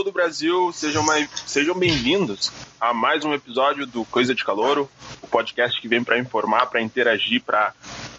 [0.00, 1.04] todo o Brasil, sejam,
[1.44, 2.50] sejam bem-vindos
[2.80, 4.88] a mais um episódio do Coisa de Calouro,
[5.20, 7.74] o podcast que vem para informar, para interagir, para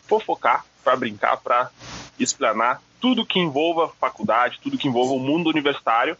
[0.05, 1.71] fofocar, para brincar, para
[2.19, 6.15] explanar tudo que envolva faculdade, tudo que envolva o mundo universitário.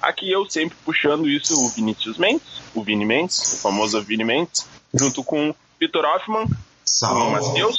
[0.00, 4.66] Aqui eu sempre puxando isso, o Vinícius Mendes, o Vini Mendes, o famoso Vini Mendes,
[4.92, 6.48] junto com o Vitor Hoffman,
[7.00, 7.76] com o Matheus,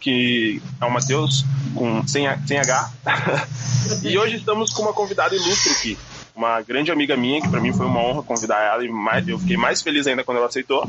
[0.00, 1.44] que é o Matheus
[1.74, 2.92] com sem, sem H.
[4.02, 5.98] e hoje estamos com uma convidada ilustre aqui,
[6.34, 9.38] uma grande amiga minha, que para mim foi uma honra convidar ela e mais, eu
[9.38, 10.86] fiquei mais feliz ainda quando ela aceitou,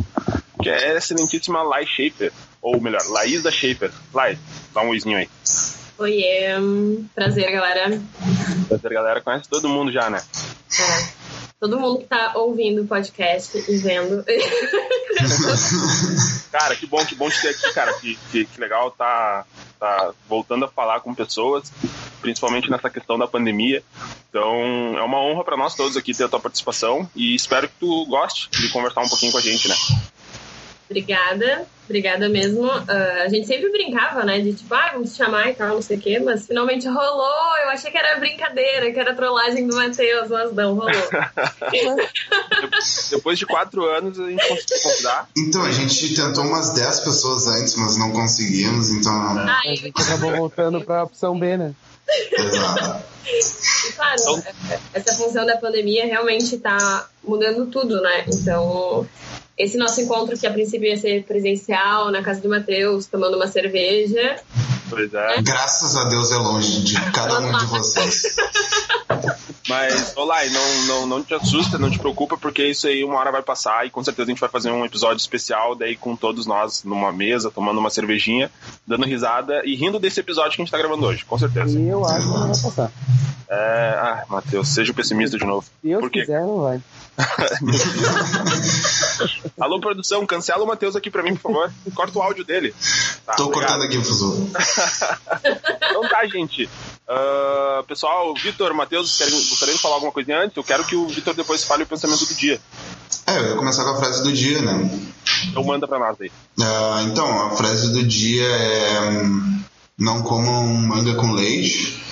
[0.61, 2.31] que é a excelentíssima Lai Shaper,
[2.61, 3.91] ou melhor, Laísa Shaper.
[4.13, 4.37] Lai,
[4.73, 5.29] dá um oizinho aí.
[5.97, 6.49] Oiê,
[7.13, 8.01] prazer, galera.
[8.67, 9.21] Prazer, galera.
[9.21, 10.21] Conhece todo mundo já, né?
[10.77, 11.25] É.
[11.57, 14.25] Todo mundo que tá ouvindo o podcast e vendo.
[16.51, 17.93] cara, que bom, que bom te ter aqui, cara.
[17.93, 19.45] Que, que, que legal tá,
[19.85, 21.71] tá voltando a falar com pessoas,
[22.21, 23.83] principalmente nessa questão da pandemia.
[24.29, 27.75] Então, é uma honra para nós todos aqui ter a tua participação e espero que
[27.79, 29.75] tu goste de conversar um pouquinho com a gente, né?
[30.87, 32.67] Obrigada, obrigada mesmo.
[32.67, 34.39] Uh, a gente sempre brincava, né?
[34.39, 37.57] De tipo, ah, vamos te chamar e tal, não sei o quê, mas finalmente rolou.
[37.63, 40.91] Eu achei que era brincadeira, que era trollagem do Matheus, mas não, rolou.
[43.09, 45.29] Depois de quatro anos, a gente conseguiu convidar.
[45.35, 49.39] Então, a gente tentou umas 10 pessoas antes, mas não conseguimos, então.
[49.39, 51.73] Ai, a gente acabou voltando pra opção B, né?
[52.31, 53.03] Exato.
[53.25, 54.43] E, claro, então...
[54.93, 58.25] essa função da pandemia realmente tá mudando tudo, né?
[58.27, 59.07] Então
[59.57, 63.47] esse nosso encontro, que a princípio ia ser presencial na casa do Matheus, tomando uma
[63.47, 64.35] cerveja.
[64.89, 65.41] Pois é.
[65.41, 68.35] Graças a Deus é longe de cada um de vocês.
[69.67, 73.31] Mas, Olai, não, não, não te assusta, não te preocupa, porque isso aí uma hora
[73.31, 76.45] vai passar e com certeza a gente vai fazer um episódio especial daí com todos
[76.45, 78.51] nós numa mesa, tomando uma cervejinha,
[78.85, 81.79] dando risada e rindo desse episódio que a gente tá gravando hoje, com certeza.
[81.79, 82.91] E eu acho que não vai passar.
[83.49, 83.95] É...
[83.97, 85.65] Ah, Matheus, seja pessimista de novo.
[85.65, 86.81] Se Deus quiser, não vai.
[89.59, 91.71] Alô, produção, cancela o Matheus aqui pra mim, por favor.
[91.93, 92.75] Corta o áudio dele.
[93.25, 93.79] Tá, Tô obrigado.
[93.79, 94.35] cortando aqui, professor.
[95.89, 96.69] então tá, gente.
[97.07, 100.57] Uh, pessoal, Vitor, Matheus, gostariam de falar alguma coisa antes?
[100.57, 102.59] Eu quero que o Vitor depois fale o pensamento do dia.
[103.27, 104.99] É, eu ia começar com a frase do dia, né?
[105.47, 106.29] Então manda pra nós aí.
[106.59, 109.23] Uh, então, a frase do dia é
[109.97, 112.03] não comam manga com leite.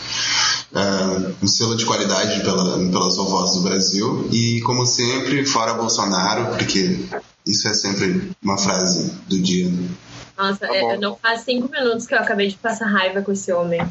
[0.71, 4.27] Uh, um selo de qualidade pela, pelas vovós do Brasil.
[4.31, 7.05] E, como sempre, fora Bolsonaro, porque
[7.45, 9.69] isso é sempre uma frase do dia.
[9.69, 9.89] Né?
[10.37, 13.51] Nossa, tá é, não faz cinco minutos que eu acabei de passar raiva com esse
[13.53, 13.81] homem.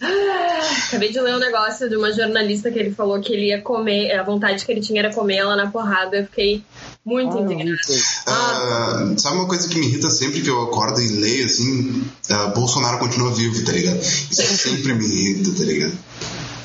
[0.00, 3.60] Ah, acabei de ler um negócio de uma jornalista que ele falou que ele ia
[3.60, 6.16] comer, a vontade que ele tinha era comer ela na porrada.
[6.16, 6.64] Eu fiquei
[7.04, 7.80] muito ah, indignada.
[7.80, 12.04] Uh, sabe uma coisa que me irrita sempre que eu acordo e leio assim?
[12.30, 14.00] Uh, Bolsonaro continua vivo, tá ligado?
[14.00, 15.98] Isso sempre me irrita, tá ligado?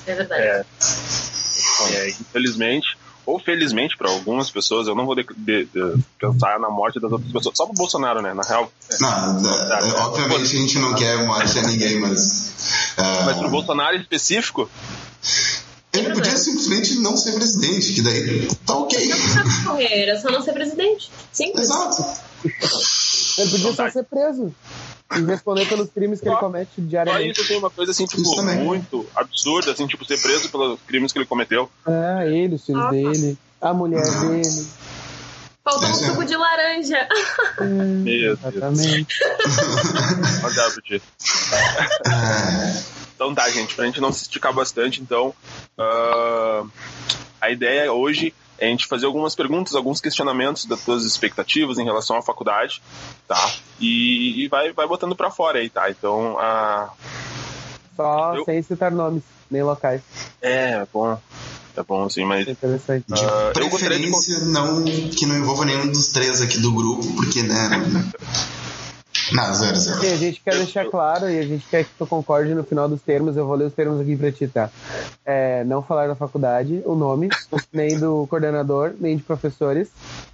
[0.08, 0.44] É verdade.
[0.44, 0.66] É,
[1.92, 6.70] é infelizmente ou felizmente para algumas pessoas, eu não vou de, de, de, pensar na
[6.70, 8.34] morte das outras pessoas, só pro Bolsonaro, né?
[8.34, 8.72] Na real.
[9.00, 12.96] Não, é, é, obviamente a gente não quer morte a ninguém, mas.
[12.98, 13.26] Uh...
[13.26, 14.70] Mas pro Bolsonaro em específico.
[15.92, 19.10] Ele podia simplesmente não ser presidente, que daí tá ok.
[19.66, 21.10] Não era só não ser presidente.
[21.32, 21.66] Simples.
[21.66, 22.04] Exato.
[22.46, 24.54] Ele podia só ser preso
[25.16, 27.36] e responder pelos crimes que ele comete diariamente.
[27.36, 31.12] Só isso tem uma coisa assim, tipo, muito absurda, assim, tipo, ser preso pelos crimes
[31.12, 31.70] que ele cometeu.
[31.88, 34.68] É, ele, os filhos dele, a mulher dele.
[35.64, 37.08] Faltou um suco de laranja.
[38.06, 39.20] É, exatamente.
[40.44, 41.02] Olha,
[43.16, 45.34] Então tá, gente, pra gente não se esticar bastante, então
[45.78, 46.70] uh,
[47.42, 51.84] a ideia hoje é a gente fazer algumas perguntas, alguns questionamentos das tuas expectativas em
[51.84, 52.82] relação à faculdade,
[53.28, 53.52] tá?
[53.80, 55.90] E, e vai, vai botando para fora aí, tá?
[55.90, 56.92] Então, a...
[57.96, 58.46] Só eu...
[58.46, 60.02] sem citar nomes, nem locais.
[60.42, 61.18] É, bom.
[61.76, 62.48] É bom, assim, mas.
[62.48, 63.06] É interessante.
[63.08, 64.46] De uh, preferência, de...
[64.46, 67.70] não que não envolva nenhum dos três aqui do grupo, porque, né?
[69.32, 70.00] Não, zero, zero.
[70.00, 72.88] Sim, a gente quer deixar claro e a gente quer que tu concorde no final
[72.88, 73.38] dos termos.
[73.38, 74.70] Eu vou ler os termos aqui pra ti, tá?
[75.26, 77.30] É, não falar da faculdade, o nome,
[77.72, 79.90] nem do coordenador, nem de professores,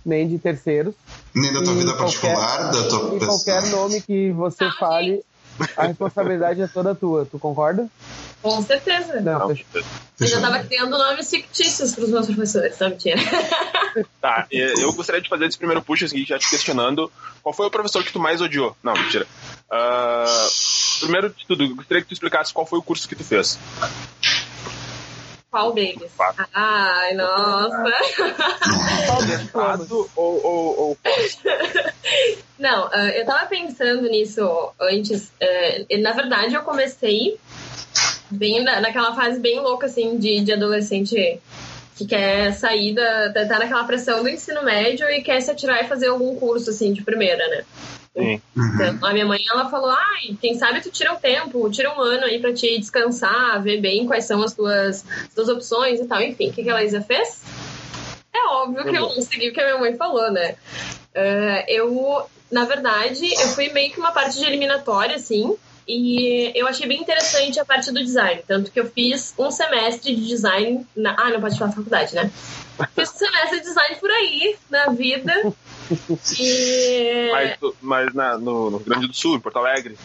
[0.05, 0.93] nem de terceiros.
[1.35, 5.21] Nem da tua vida particular, da tua E qualquer nome que você fale,
[5.77, 7.25] a responsabilidade é toda tua.
[7.25, 7.87] Tu concorda?
[8.41, 9.19] Com certeza.
[9.21, 9.81] Não, fechou.
[10.19, 13.19] Eu já estava criando nomes fictícios para os meus professores, não mentira.
[14.19, 17.09] Tá, eu gostaria de fazer esse primeiro push aqui, já te questionando
[17.41, 18.75] qual foi o professor que tu mais odiou.
[18.83, 19.25] Não, mentira.
[19.71, 23.23] Uh, primeiro de tudo, eu gostaria que tu explicasse qual foi o curso que tu
[23.23, 23.57] fez.
[25.55, 26.11] Qual deles?
[26.53, 27.83] Ai, nossa.
[29.53, 29.79] Qual
[30.17, 30.97] ou, ou, ou
[32.59, 35.31] Não, uh, eu tava pensando nisso antes.
[35.41, 37.39] Uh, na verdade, eu comecei
[38.29, 41.39] bem na, naquela fase bem louca, assim, de, de adolescente
[41.95, 43.31] que quer sair da.
[43.31, 46.91] tá, naquela pressão do ensino médio e quer se atirar e fazer algum curso, assim,
[46.91, 47.63] de primeira, né?
[48.15, 48.41] Sim.
[48.55, 51.99] Então, a minha mãe, ela falou, ai, quem sabe tu tira um tempo, tira um
[51.99, 56.05] ano aí pra te descansar, ver bem quais são as tuas, as tuas opções e
[56.05, 56.21] tal.
[56.21, 57.41] Enfim, o que, que a Laísa fez?
[58.33, 60.55] É óbvio que eu não segui o que a minha mãe falou, né?
[61.13, 65.55] Uh, eu, na verdade, eu fui meio que uma parte de eliminatória, assim,
[65.87, 68.41] e eu achei bem interessante a parte do design.
[68.47, 70.85] Tanto que eu fiz um semestre de design.
[70.95, 71.15] Na...
[71.17, 72.31] Ah, não pode falar faculdade, né?
[72.95, 75.53] Fiz um semestre de design por aí, na vida.
[76.39, 77.29] E...
[77.31, 79.95] Mas, mas na, no, no Rio Grande do Sul, em Porto Alegre,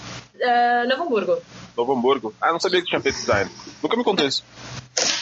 [0.40, 1.42] Uh, Novo Hamburgo.
[1.76, 2.34] Novo Hamburgo.
[2.40, 3.50] Ah, não sabia que tinha feito design.
[3.82, 4.42] Nunca me contou isso.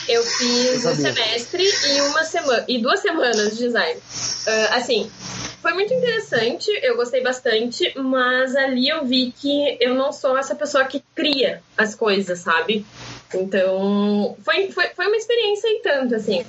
[0.08, 4.00] Eu fiz Eu um semestre e uma semana e duas semanas de design.
[4.46, 5.11] Ah, assim,
[5.60, 10.55] foi muito interessante, eu gostei bastante, mas ali eu vi que eu não sou essa
[10.55, 12.87] pessoa que cria as coisas, sabe?
[13.34, 16.44] Então, foi, foi, foi uma experiência e tanto, assim.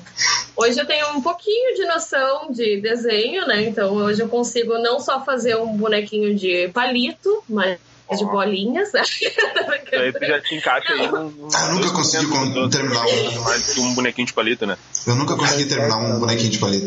[0.55, 3.63] Hoje eu tenho um pouquinho de noção de desenho, né?
[3.63, 7.77] Então, hoje eu consigo não só fazer um bonequinho de palito, mas
[8.17, 8.91] de bolinhas.
[8.93, 9.01] né?
[9.91, 13.93] Daí tu já te encaixa aí Ah, eu nunca 2% consegui terminar um- Mais um
[13.95, 14.77] bonequinho de palito, né?
[15.05, 16.85] Eu nunca consegui terminar um bonequinho de palito.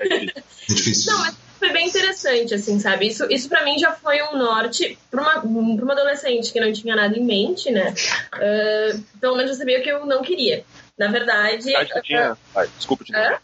[0.00, 0.32] É difícil.
[0.68, 1.12] É difícil.
[1.12, 3.06] Não, mas foi bem interessante, assim, sabe?
[3.08, 6.72] Isso, isso para mim já foi um norte para uma, pra uma adolescente que não
[6.72, 7.94] tinha nada em mente, né?
[8.32, 10.64] Ah, pelo menos eu sabia o que eu não queria.
[10.98, 12.38] Na verdade, Que idade tu tinha?
[12.56, 13.40] Ai, desculpa te interromper.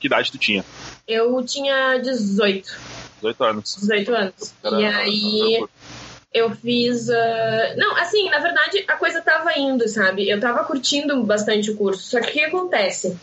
[0.00, 0.64] Que idade tu tinha?
[1.06, 2.68] eu tinha 18,
[3.16, 3.76] 18 anos.
[3.80, 4.54] 18 anos.
[4.62, 5.64] Era- E aí
[6.32, 7.08] eu fiz.
[7.10, 10.28] ah, Não, assim, na verdade a coisa tava indo, sabe?
[10.28, 12.02] Eu tava curtindo bastante o curso.
[12.02, 13.16] Só que o que acontece?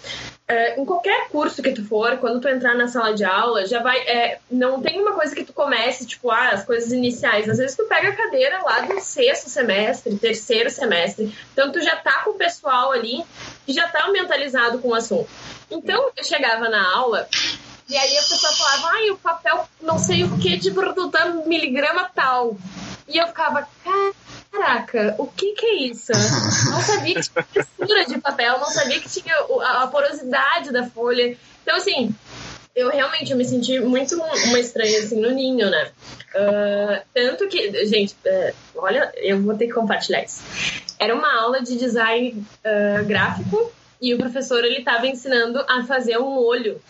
[0.47, 3.81] É, em qualquer curso que tu for, quando tu entrar na sala de aula, já
[3.81, 3.97] vai.
[4.01, 7.49] é, não tem uma coisa que tu comece, tipo, ah, as coisas iniciais.
[7.49, 11.35] Às vezes tu pega a cadeira lá do sexto semestre, terceiro semestre.
[11.51, 13.23] Então tu já tá com o pessoal ali
[13.65, 15.27] que já tá mentalizado com o assunto.
[15.69, 17.27] Então eu chegava na aula.
[17.87, 22.09] E aí a pessoa falava, ai, o papel não sei o que de produto miligrama
[22.15, 22.55] tal.
[23.07, 23.67] E eu ficava,
[24.51, 26.11] caraca, o que que é isso?
[26.71, 31.37] Não sabia que tinha textura de papel, não sabia que tinha a porosidade da folha.
[31.61, 32.13] Então, assim,
[32.75, 35.91] eu realmente eu me senti muito uma estranha, assim, no ninho, né?
[36.35, 40.43] Ah, tanto que, gente, é, olha, eu vou ter que compartilhar isso.
[40.99, 43.71] Era uma aula de design ah, gráfico
[44.01, 46.81] e o professor, ele tava ensinando a fazer um olho.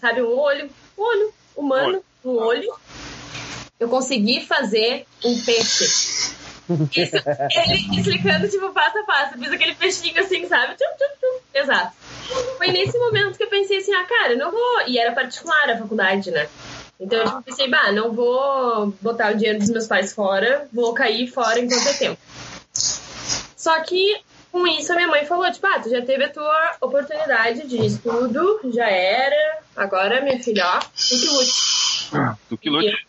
[0.00, 0.68] Sabe, um olho,
[0.98, 2.74] um olho humano, um olho.
[3.82, 5.84] Eu consegui fazer um peixe.
[5.84, 9.36] Isso, ele explicando, tipo, passo a passo.
[9.36, 10.76] Fiz aquele peixinho assim, sabe?
[10.76, 11.40] Tchum, tchum, tchum.
[11.52, 11.92] Exato.
[12.58, 14.82] Foi nesse momento que eu pensei assim, ah, cara, não vou.
[14.86, 16.48] E era particular a faculdade, né?
[17.00, 20.94] Então eu tipo, pensei, bah, não vou botar o dinheiro dos meus pais fora, vou
[20.94, 22.18] cair fora enquanto é tempo.
[23.56, 24.20] Só que
[24.52, 27.84] com isso a minha mãe falou, tipo, ah, tu já teve a tua oportunidade de
[27.84, 31.82] estudo, já era, agora, minha filha, ó, tu que lute
[32.48, 33.06] Tu que lute.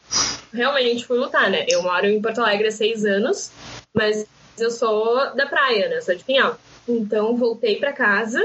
[0.53, 1.65] Realmente fui lutar, né?
[1.67, 3.51] Eu moro em Porto Alegre há seis anos,
[3.93, 4.25] mas
[4.57, 6.01] eu sou da praia, né?
[6.01, 6.57] Sou de Pinhal.
[6.87, 8.41] Então voltei pra casa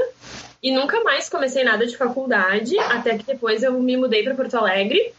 [0.61, 4.55] e nunca mais comecei nada de faculdade, até que depois eu me mudei pra Porto
[4.55, 5.13] Alegre.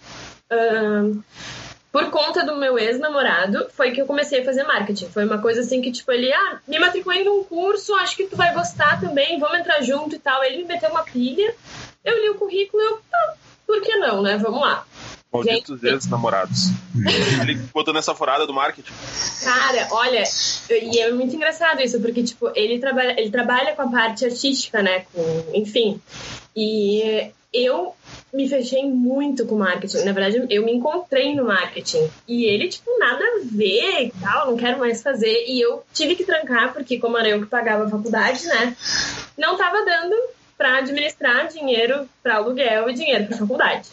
[1.93, 5.09] Por conta do meu ex-namorado, foi que eu comecei a fazer marketing.
[5.09, 8.37] Foi uma coisa assim que, tipo, ele, ah, me matriculei num curso, acho que tu
[8.37, 10.45] vai gostar também, vamos entrar junto e tal.
[10.45, 11.53] Ele me meteu uma pilha,
[12.05, 13.35] eu li o currículo e eu, tá,
[13.67, 14.37] por que não, né?
[14.37, 14.87] Vamos lá.
[15.33, 16.71] Malditos ex-namorados.
[17.41, 18.93] Ele botou nessa forada do marketing.
[19.45, 20.25] Cara, olha,
[20.71, 24.83] e é muito engraçado isso, porque, tipo, ele trabalha, ele trabalha com a parte artística,
[24.83, 25.05] né?
[25.13, 26.01] Com, enfim.
[26.57, 27.95] E eu
[28.33, 29.99] me fechei muito com marketing.
[29.99, 32.11] Na verdade, eu me encontrei no marketing.
[32.27, 35.45] E ele, tipo, nada a ver e tal, não quero mais fazer.
[35.47, 38.77] E eu tive que trancar, porque como era eu que pagava a faculdade, né?
[39.39, 40.17] Não tava dando
[40.57, 43.89] pra administrar dinheiro pra aluguel e dinheiro pra faculdade.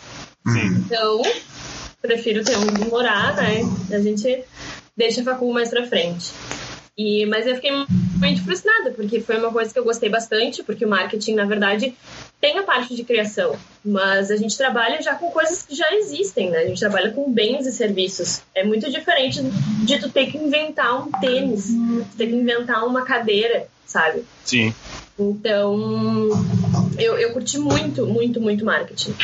[0.47, 0.83] Hum.
[0.85, 1.21] Então,
[2.01, 3.61] prefiro ter onde morar, né?
[3.91, 4.43] A gente
[4.95, 6.31] deixa a facul mais pra frente.
[6.97, 10.83] E, mas eu fiquei muito frustrada, porque foi uma coisa que eu gostei bastante, porque
[10.83, 11.93] o marketing, na verdade,
[12.41, 16.49] tem a parte de criação, mas a gente trabalha já com coisas que já existem,
[16.49, 16.59] né?
[16.59, 18.41] A gente trabalha com bens e serviços.
[18.55, 23.03] É muito diferente de tu ter que inventar um tênis, tu ter que inventar uma
[23.03, 24.23] cadeira, sabe?
[24.43, 24.73] Sim.
[25.19, 26.29] Então,
[26.97, 29.15] eu, eu curti muito, muito, muito marketing.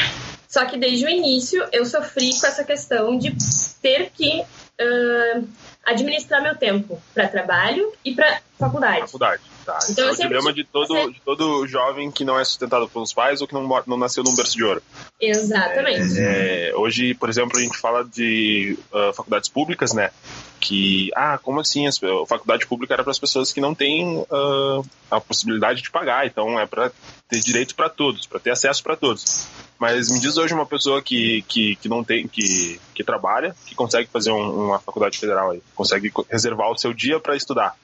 [0.54, 3.36] Só que desde o início eu sofri com essa questão de
[3.82, 4.44] ter que
[4.80, 5.42] ah,
[5.84, 9.02] administrar meu tempo para trabalho e para faculdade.
[9.02, 9.42] Faculdade.
[9.66, 13.12] Tá, então, é o dilema de todo, de todo jovem que não é sustentado pelos
[13.14, 14.84] pais ou que não, não nasceu num berço de ouro.
[15.20, 16.20] Exatamente.
[16.20, 20.12] É, é, hoje, por exemplo, a gente fala de uh, faculdades públicas, né?
[20.60, 21.88] Que, ah, como assim?
[21.88, 21.92] A
[22.28, 26.60] faculdade pública era para as pessoas que não têm uh, a possibilidade de pagar, então
[26.60, 26.92] é para
[27.28, 29.48] ter direito para todos, para ter acesso para todos.
[29.84, 33.76] Mas me diz hoje uma pessoa que, que, que não tem, que, que trabalha, que
[33.76, 37.76] consegue fazer um, uma faculdade federal aí, consegue reservar o seu dia para estudar.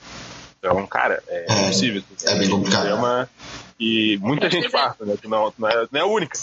[0.58, 2.02] Então, cara, é, é impossível.
[2.24, 2.88] É bem complicado.
[2.88, 3.30] É uma,
[3.78, 5.18] e muita gente passa, né?
[5.22, 6.40] Que não, não, é, não é a única.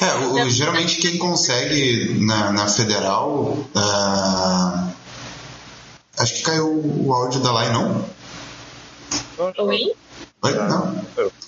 [0.00, 3.54] É, o, geralmente quem consegue na, na federal.
[3.76, 4.92] Uh,
[6.18, 8.08] acho que caiu o áudio da Lai, não?
[9.58, 9.94] Oi?
[10.44, 10.52] Oi?
[10.52, 10.94] Não?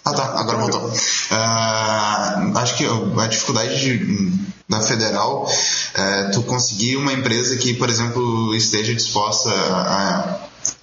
[0.06, 0.88] Ah tá, agora voltou.
[0.88, 4.32] Uh, acho que a dificuldade de,
[4.66, 5.46] da federal
[5.94, 10.38] é tu conseguir uma empresa que, por exemplo, esteja disposta a,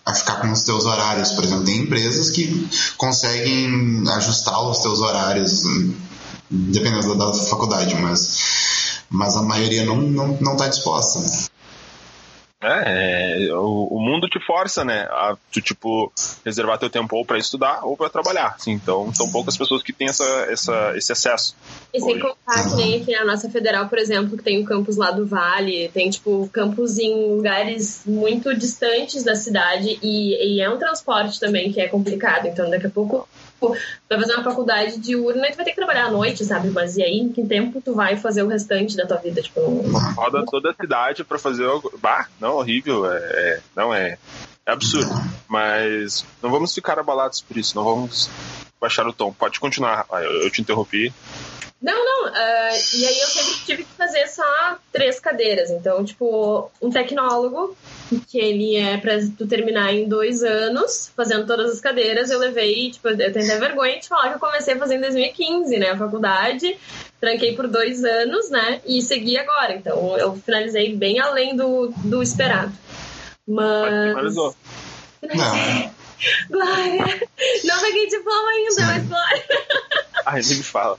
[0.05, 1.31] a ficar com os teus horários.
[1.31, 5.63] Por exemplo, tem empresas que conseguem ajustar os teus horários,
[6.51, 11.19] dependendo da faculdade, mas, mas a maioria não está não, não tá disposta.
[12.63, 16.11] É, é, o, o, mundo te força, né, a tu, tipo,
[16.45, 19.93] reservar teu tempo ou para estudar ou para trabalhar, assim, então são poucas pessoas que
[19.93, 21.55] têm essa, essa, esse acesso.
[21.93, 24.97] E sem contar que nem aqui na nossa federal, por exemplo, que tem o campus
[24.97, 30.69] lá do Vale, tem, tipo, campus em lugares muito distantes da cidade e, e é
[30.69, 33.27] um transporte também que é complicado, então daqui a pouco
[33.63, 33.77] tipo,
[34.09, 36.69] vai fazer uma faculdade de urna e tu vai ter que trabalhar à noite, sabe?
[36.69, 39.41] Mas e aí, em que tempo tu vai fazer o restante da tua vida?
[39.41, 40.13] Tipo, não...
[40.13, 41.91] Roda toda a cidade pra fazer algo.
[42.01, 43.09] Bah, não, horrível.
[43.09, 44.17] É, é, não é.
[44.65, 45.11] É absurdo.
[45.47, 48.29] Mas não vamos ficar abalados por isso, não vamos
[48.79, 49.31] baixar o tom.
[49.33, 51.13] Pode continuar, eu te interrompi.
[51.83, 52.31] Não, não.
[52.31, 55.69] Uh, e aí eu sempre tive que fazer só três cadeiras.
[55.69, 57.75] Então, tipo, um tecnólogo,
[58.29, 62.31] que ele é pra tu terminar em dois anos, fazendo todas as cadeiras.
[62.31, 65.01] Eu levei, tipo, eu tenho até vergonha de falar que eu comecei a fazer em
[65.01, 65.89] 2015, né?
[65.89, 66.77] A faculdade.
[67.19, 68.79] Tranquei por dois anos, né?
[68.85, 69.75] E segui agora.
[69.75, 72.71] Então, eu finalizei bem além do, do esperado.
[73.45, 74.09] Mas.
[74.09, 74.55] Finalizou.
[75.21, 76.03] Não.
[76.49, 77.27] Glória!
[77.65, 79.43] Não peguei diploma ainda, mas Glória.
[80.25, 80.97] Ai, nem me fala.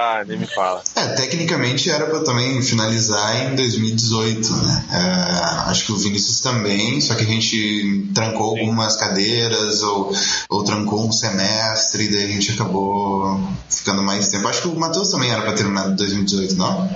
[0.00, 0.80] Ah, nem me fala.
[0.94, 4.84] É, tecnicamente era para também finalizar em 2018, né?
[4.92, 8.60] É, acho que o Vinícius também, só que a gente trancou Sim.
[8.60, 10.12] algumas cadeiras ou,
[10.48, 14.46] ou trancou um semestre e daí a gente acabou ficando mais tempo.
[14.46, 16.88] Acho que o Matheus também era para terminar em 2018, não?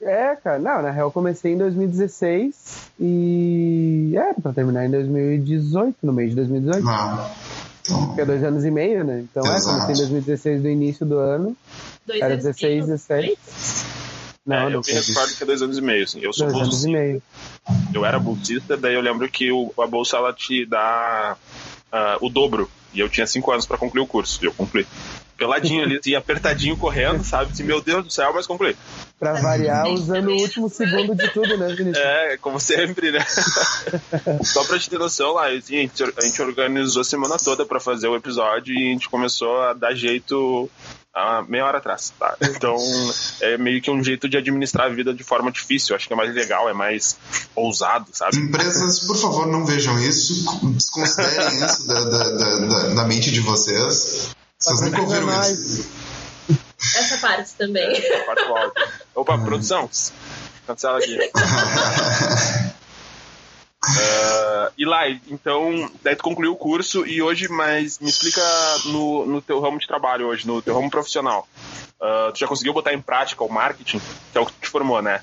[0.00, 2.54] É, cara, não, na real eu comecei em 2016
[3.00, 6.88] e era pra terminar em 2018, no mês de 2018.
[6.88, 7.49] Ah, então...
[7.86, 9.20] Porque é dois anos e meio, né?
[9.20, 9.68] Então Exato.
[9.68, 11.56] é, comecei em 2016 do início do ano.
[12.06, 13.38] Dois Era 16, 17.
[14.46, 16.04] Não, é, eu me recordo que é dois anos e meio.
[16.04, 16.20] Assim.
[16.20, 17.22] Eu sou dois anos e meio.
[17.94, 21.36] Eu era bolsista, daí eu lembro que o, a bolsa ela te dá
[21.92, 22.70] uh, o dobro.
[22.92, 24.42] E eu tinha cinco anos para concluir o curso.
[24.42, 24.86] E eu concluí.
[25.40, 27.50] Peladinho ali, assim, apertadinho, correndo, sabe?
[27.50, 28.76] Assim, meu Deus do céu, mas concluí.
[29.18, 31.96] Pra variar, usando o último segundo de tudo, né, Vinícius?
[31.96, 33.24] É, como sempre, né?
[34.44, 35.80] Só pra te ter noção, lá, assim, a,
[36.26, 39.94] gente, organizou a semana toda para fazer o episódio e a gente começou a dar
[39.94, 40.70] jeito
[41.14, 42.36] há meia hora atrás, tá?
[42.42, 42.76] Então,
[43.40, 45.96] é meio que um jeito de administrar a vida de forma difícil.
[45.96, 47.16] Acho que é mais legal, é mais
[47.56, 48.36] ousado, sabe?
[48.36, 50.44] Empresas, por favor, não vejam isso.
[50.74, 54.36] Desconsiderem isso da, da, da, da, mente de vocês.
[54.60, 55.90] Vocês nunca ouviram isso.
[56.96, 57.96] Essa parte também.
[57.96, 58.42] Essa parte
[59.14, 59.88] Opa, produção.
[60.66, 61.18] Cancela aqui.
[63.82, 68.42] Uh, e lá, então, daí tu concluiu o curso e hoje, mas me explica
[68.84, 71.48] no, no teu ramo de trabalho hoje, no teu ramo profissional.
[71.98, 73.98] Uh, tu já conseguiu botar em prática o marketing,
[74.30, 75.22] que é o que te formou, né?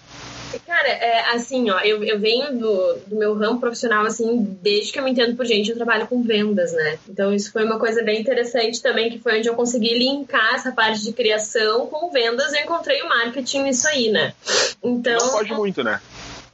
[0.66, 5.00] Cara, é, assim, ó, eu, eu venho do, do meu ramo profissional, assim, desde que
[5.00, 7.00] eu me entendo por gente, eu trabalho com vendas, né?
[7.10, 10.72] Então isso foi uma coisa bem interessante também, que foi onde eu consegui linkar essa
[10.72, 14.34] parte de criação com vendas e eu encontrei o marketing nisso aí, né?
[14.84, 15.18] Então...
[15.18, 16.00] Não pode muito, né?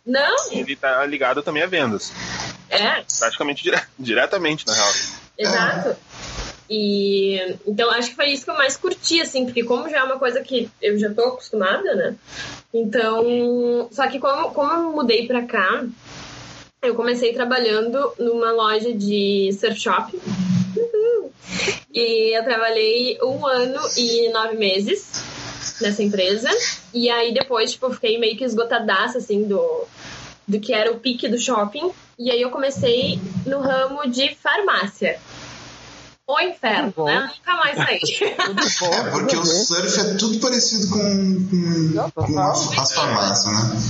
[0.06, 0.52] Não.
[0.52, 2.12] Ele tá ligado também a vendas.
[2.70, 3.04] É.
[3.20, 4.92] Praticamente dire diretamente, na real.
[5.38, 5.98] Exato.
[6.76, 10.04] E então acho que foi isso que eu mais curti, assim, porque como já é
[10.04, 12.16] uma coisa que eu já tô acostumada, né?
[12.74, 15.86] Então, só que como, como eu mudei pra cá,
[16.82, 20.20] eu comecei trabalhando numa loja de surf shop.
[21.94, 25.22] E eu trabalhei um ano e nove meses
[25.80, 26.50] nessa empresa.
[26.92, 29.86] E aí depois, tipo, eu fiquei meio que esgotadaça, assim, do,
[30.48, 31.92] do que era o pique do shopping.
[32.18, 35.20] E aí eu comecei no ramo de farmácia.
[36.34, 37.32] O inferno, né?
[37.38, 38.00] Nunca mais saí.
[38.80, 41.00] Bom, É, porque o surf é tudo parecido com,
[41.50, 43.82] com, com as, as farmácias, né?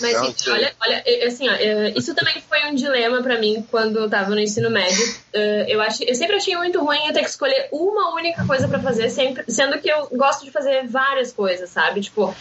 [0.00, 0.52] Mas, Não, gente, sei.
[0.52, 4.10] olha, olha, é, assim, ó, é, isso também foi um dilema pra mim quando eu
[4.10, 5.02] tava no ensino médio.
[5.32, 8.68] É, eu, acho, eu sempre achei muito ruim eu ter que escolher uma única coisa
[8.68, 12.00] pra fazer, sempre, sendo que eu gosto de fazer várias coisas, sabe?
[12.00, 12.34] Tipo,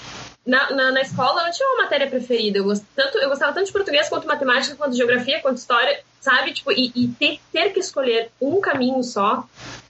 [0.45, 2.57] na, na, na escola eu não tinha uma matéria preferida.
[2.57, 6.53] Eu, gost, tanto, eu gostava tanto de português quanto matemática, quanto geografia, quanto história, sabe?
[6.53, 9.47] Tipo, e, e ter, ter que escolher um caminho só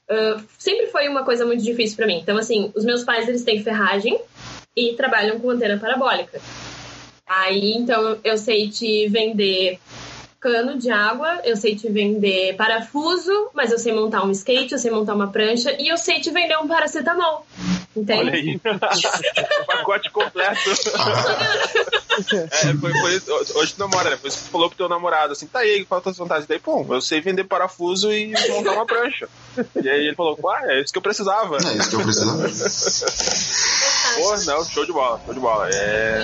[0.10, 2.20] uh, sempre foi uma coisa muito difícil pra mim.
[2.20, 4.20] Então, assim, os meus pais eles têm ferragem
[4.76, 6.40] e trabalham com antena parabólica.
[7.26, 9.80] Aí, então, eu sei te vender
[10.40, 14.78] cano de água, eu sei te vender parafuso, mas eu sei montar um skate, eu
[14.78, 17.46] sei montar uma prancha e eu sei te vender um paracetamol.
[17.96, 18.20] Entende?
[18.20, 18.56] Olha aí.
[19.62, 20.70] o pacote completo.
[22.14, 24.18] É, foi, foi, hoje tu namora, né?
[24.18, 26.46] Foi isso que tu falou pro teu namorado, assim, tá aí, qual a tua vontade?
[26.48, 29.28] Daí, pô, eu sei vender parafuso e montar uma prancha.
[29.82, 31.58] E aí ele falou, ah, é isso que eu precisava.
[31.58, 32.44] É isso que eu precisava.
[34.16, 35.70] Pô, não, show de bola, show de bola.
[35.70, 36.24] É.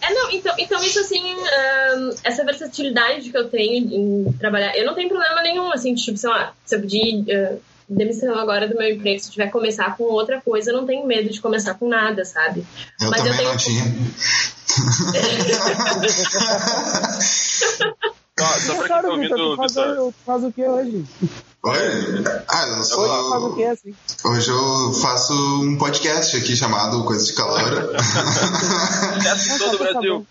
[0.00, 4.86] É, não, então, então isso assim, ahn, essa versatilidade que eu tenho em trabalhar, eu
[4.86, 7.56] não tenho problema nenhum, assim, tipo, sei lá, se eu pedir ah,
[7.88, 11.06] demissão agora do meu emprego, se tiver que começar com outra coisa, eu não tenho
[11.06, 12.64] medo de começar com nada, sabe?
[13.00, 13.84] Eu Mas eu também tenho- não tinha.
[18.38, 20.12] Só pra quem tá ouvindo, Vitor.
[20.24, 21.04] faz o que hoje?
[21.64, 21.78] Oi?
[22.48, 23.72] Ah, eu Hoje tu faz o que sou.
[23.72, 23.94] assim?
[24.24, 27.58] Hoje eu faço um podcast aqui chamado Coisa de Calor.
[29.18, 30.26] Em todo o tá Brasil.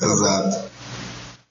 [0.00, 0.64] Exato.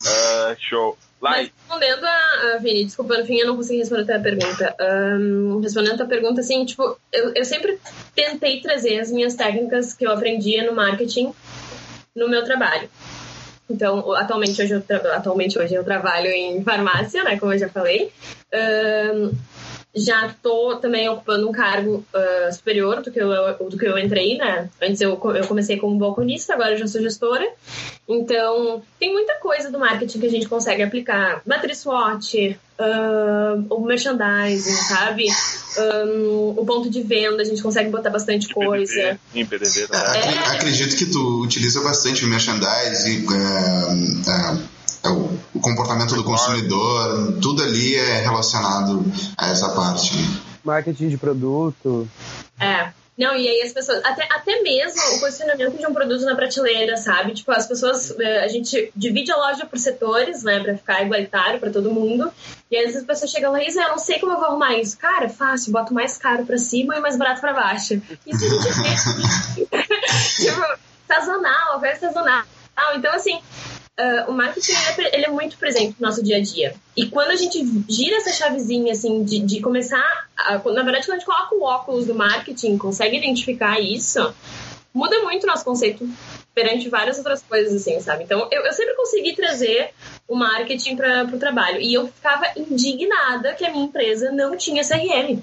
[0.06, 0.98] Ah, show.
[1.22, 4.76] Mas respondendo a, a Vini, desculpa, no fim eu não consegui responder a pergunta.
[4.80, 7.80] Ahn, respondendo a pergunta, assim, tipo, eu, eu sempre
[8.16, 11.32] tentei trazer as minhas técnicas que eu aprendia no marketing
[12.16, 12.90] no meu trabalho.
[13.70, 17.70] Então, atualmente hoje, eu tra- atualmente hoje eu trabalho em farmácia, né, como eu já
[17.70, 18.12] falei.
[18.54, 19.32] Ahn,
[19.94, 23.30] já estou também ocupando um cargo ah, superior do que, eu,
[23.70, 24.70] do que eu entrei, né?
[24.82, 27.48] Antes eu, eu comecei como balconista, agora eu já sou gestora.
[28.08, 31.42] Então, tem muita coisa do marketing que a gente consegue aplicar.
[31.46, 35.26] Matriz SWOT, ah, o merchandising, sabe?
[35.78, 36.04] Ah,
[36.58, 39.20] o ponto de venda, a gente consegue botar bastante coisa.
[39.34, 40.02] Em PDV, É, tá?
[40.02, 46.24] acre- acredito que tu utiliza bastante o merchandising, é, é, é o, o comportamento do
[46.24, 49.04] consumidor, tudo ali é relacionado
[49.38, 50.14] a essa parte.
[50.64, 52.08] Marketing de produto.
[52.60, 52.90] É.
[53.18, 56.96] Não, e aí as pessoas, até, até mesmo o posicionamento de um produto na prateleira,
[56.96, 57.34] sabe?
[57.34, 61.60] Tipo, as pessoas, eh, a gente divide a loja por setores, né, pra ficar igualitário
[61.60, 62.32] pra todo mundo.
[62.72, 64.76] E aí as pessoas chegam lá e dizem, eu não sei como eu vou arrumar
[64.78, 64.98] isso.
[64.98, 68.02] Cara, é fácil, bota o mais caro pra cima e mais barato pra baixo.
[68.26, 69.70] Isso a gente fez.
[70.38, 70.62] tipo,
[71.08, 72.44] sazonal, coisa sazonal.
[72.96, 73.40] Então, assim,
[73.98, 76.76] ah, o marketing ele é, ele muito presente no nosso dia a dia.
[76.96, 80.28] E quando a gente gira essa chavezinha, assim, de, de começar.
[80.38, 84.34] A, na verdade, quando a gente coloca o óculos do marketing, consegue identificar isso,
[84.94, 86.08] muda muito o nosso conceito
[86.54, 88.24] perante várias outras coisas, assim, sabe?
[88.24, 89.92] Então, eu, eu sempre consegui trazer
[90.28, 91.80] o marketing para o trabalho.
[91.80, 95.42] E eu ficava indignada que a minha empresa não tinha CRM.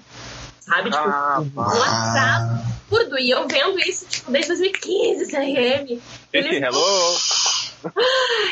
[0.60, 0.90] Sabe?
[0.90, 3.18] Tipo, Ah, um atraso absurdo.
[3.18, 6.00] E eu vendo isso, tipo, desde 2015, CRM.
[6.32, 7.16] esse hello.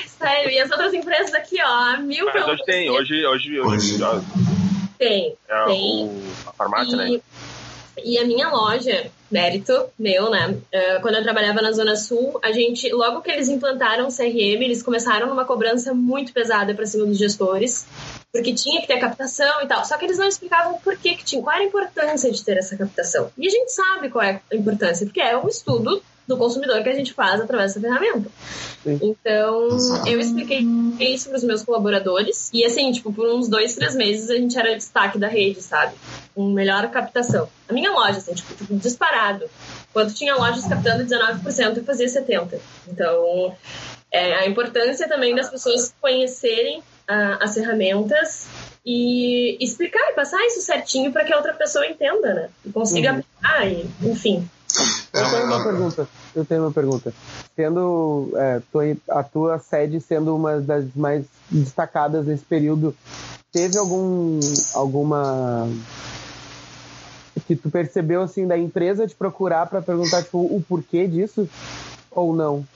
[0.06, 4.02] Sério, e as outras empresas aqui, ó, mil Mas pelo hoje tem, hoje, hoje, hoje,
[4.02, 4.24] Hoje.
[4.98, 5.36] Tem.
[5.48, 6.06] é Tem.
[6.06, 7.10] o, a farmácia, né?
[7.10, 7.22] E,
[8.14, 10.56] e a minha loja, mérito meu, né?
[10.70, 14.62] eh, quando eu trabalhava na Zona Sul, a gente, logo que eles implantaram o CRM,
[14.62, 17.86] eles começaram numa cobrança muito pesada para cima dos gestores,
[18.32, 19.84] porque tinha que ter captação e tal.
[19.84, 22.56] Só que eles não explicavam por que, que tinha, qual era a importância de ter
[22.58, 23.30] essa captação.
[23.36, 26.88] E a gente sabe qual é a importância, porque é um estudo do consumidor que
[26.88, 28.28] a gente faz através dessa ferramenta.
[28.82, 28.98] Sim.
[29.02, 30.08] Então, Exato.
[30.08, 30.66] eu expliquei
[30.98, 32.50] isso para os meus colaboradores.
[32.52, 35.94] E assim, tipo, por uns dois, três meses a gente era destaque da rede, sabe?
[36.34, 37.48] Com melhor captação.
[37.68, 39.48] A minha loja, assim, tipo, disparado.
[39.92, 42.58] Quando tinha lojas captando 19%, eu fazia 70%.
[42.88, 43.54] Então,
[44.10, 48.46] é, a importância também das pessoas conhecerem ah, as ferramentas
[48.84, 52.48] e explicar e passar isso certinho para que a outra pessoa entenda, né?
[52.64, 53.18] E consiga Uhum.
[53.18, 54.48] aplicar, e, enfim.
[55.12, 56.09] Eu tenho uma pergunta.
[56.35, 57.12] Eu tenho uma pergunta.
[57.55, 62.94] Sendo é, tua- a tua sede sendo uma das mais destacadas nesse período,
[63.52, 64.40] teve algum
[64.74, 65.66] alguma
[67.46, 71.48] que tu percebeu assim da empresa te procurar para perguntar tipo o porquê disso
[72.16, 72.66] ou não?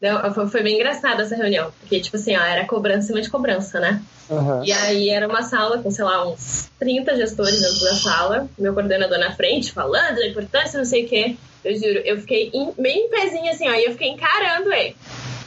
[0.00, 3.30] Não, foi, bem engraçada essa reunião, porque, tipo assim, ó, era cobrança em cima de
[3.30, 4.02] cobrança, né?
[4.28, 4.62] Aham.
[4.64, 8.74] E aí era uma sala com, sei lá, uns 30 gestores dentro da sala, meu
[8.74, 11.36] coordenador na frente, falando da importância, não sei o quê.
[11.64, 14.96] Eu juro, eu fiquei em, meio em pezinho assim, ó, e eu fiquei encarando ele.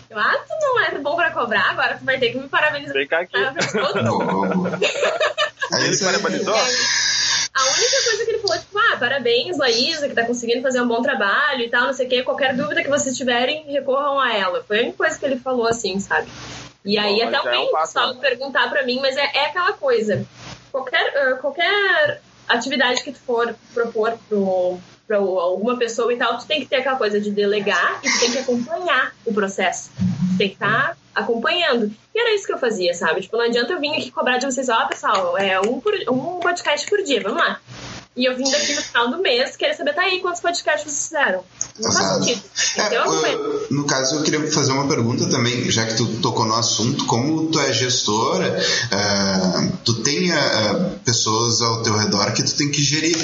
[0.10, 2.94] Eu, ah, tu não é bom pra cobrar, agora tu vai ter que me parabenizar.
[2.94, 3.34] Vem cá aqui.
[3.74, 4.70] todo mundo.
[5.84, 6.56] Ele parabenizou?
[8.96, 12.10] Ah, parabéns, Laísa, que tá conseguindo fazer um bom trabalho e tal, não sei o
[12.10, 12.24] quê.
[12.24, 14.64] Qualquer dúvida que vocês tiverem, recorram a ela.
[14.64, 16.28] Foi a única coisa que ele falou assim, sabe?
[16.84, 18.20] E aí Bom, até mas é um alguém só né?
[18.22, 20.26] perguntar pra mim, mas é, é aquela coisa.
[20.72, 24.78] Qualquer, ah, qualquer atividade que tu for propor pro,
[25.08, 28.20] pra alguma pessoa e tal, tu tem que ter aquela coisa de delegar e tu
[28.20, 29.90] tem que acompanhar o processo.
[29.98, 31.92] Tu tem que estar acompanhando.
[32.14, 33.22] E era isso que eu fazia, sabe?
[33.22, 36.40] Tipo, não adianta eu vir aqui cobrar de vocês, ó, pessoal, é um, por, um
[36.40, 37.60] podcast por dia, vamos lá.
[38.18, 41.04] E eu vim daqui no final do mês querer saber, tá aí, quantos podcasts vocês
[41.08, 41.44] fizeram?
[41.80, 42.24] Não faz Exato.
[42.24, 42.44] sentido.
[42.78, 46.46] É, Então eu- no caso, eu queria fazer uma pergunta também, já que tu tocou
[46.46, 48.58] no assunto, como tu é gestora,
[48.92, 53.18] ah, tu tem ah, pessoas ao teu redor que tu tem que gerir.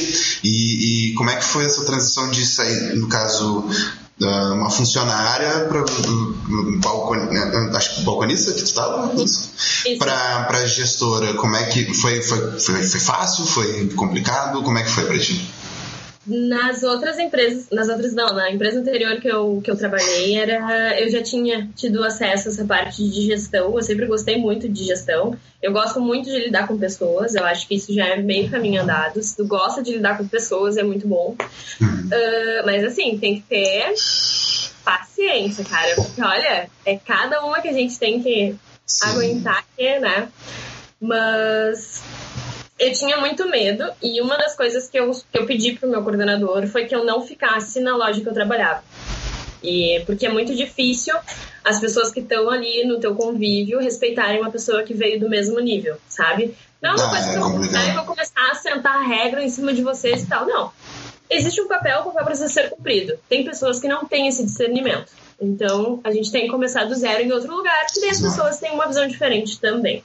[0.44, 3.64] E, e como é que foi essa transição de sair, no caso,
[4.28, 5.84] uma funcionária para
[7.78, 9.50] acho que balconista que tu estava Isso.
[9.98, 13.46] para para gestora como é que foi, foi foi foi fácil?
[13.46, 14.62] Foi complicado?
[14.62, 15.50] Como é que foi para ti
[16.26, 21.00] Nas outras empresas, nas outras não, na empresa anterior que eu, que eu trabalhei, era,
[21.02, 24.84] eu já tinha tido acesso a essa parte de gestão, eu sempre gostei muito de
[24.84, 25.36] gestão.
[25.60, 28.84] Eu gosto muito de lidar com pessoas, eu acho que isso já é meio caminho
[28.84, 29.22] andado.
[29.22, 31.36] Se tu gosta de lidar com pessoas, é muito bom.
[31.40, 33.94] Ah, mas assim, tem que ter
[34.84, 38.56] paciência, cara, porque olha, é cada uma que a gente tem que
[38.86, 39.10] Sim.
[39.10, 40.28] aguentar aqui, né?
[41.00, 42.04] Mas
[42.82, 46.02] eu tinha muito medo e uma das coisas que eu, que eu pedi pro meu
[46.02, 48.84] coordenador foi que eu não ficasse na loja que eu trabalhava.
[49.64, 51.16] E porque é muito difícil
[51.64, 55.60] as pessoas que estão ali no teu convívio respeitarem uma pessoa que veio do mesmo
[55.60, 56.56] nível, sabe?
[56.82, 59.44] Não é uma Ah, coisa é que eu vou vou começar a sentar a regra
[59.44, 60.48] em cima de vocês e tal.
[60.48, 60.72] Não.
[61.30, 63.14] Existe um papel, o papel precisa ser cumprido.
[63.30, 65.12] Tem pessoas que não têm esse discernimento.
[65.40, 68.60] Então, a gente tem que começar do zero em outro lugar, porque daí as pessoas
[68.60, 70.04] têm uma visão diferente também.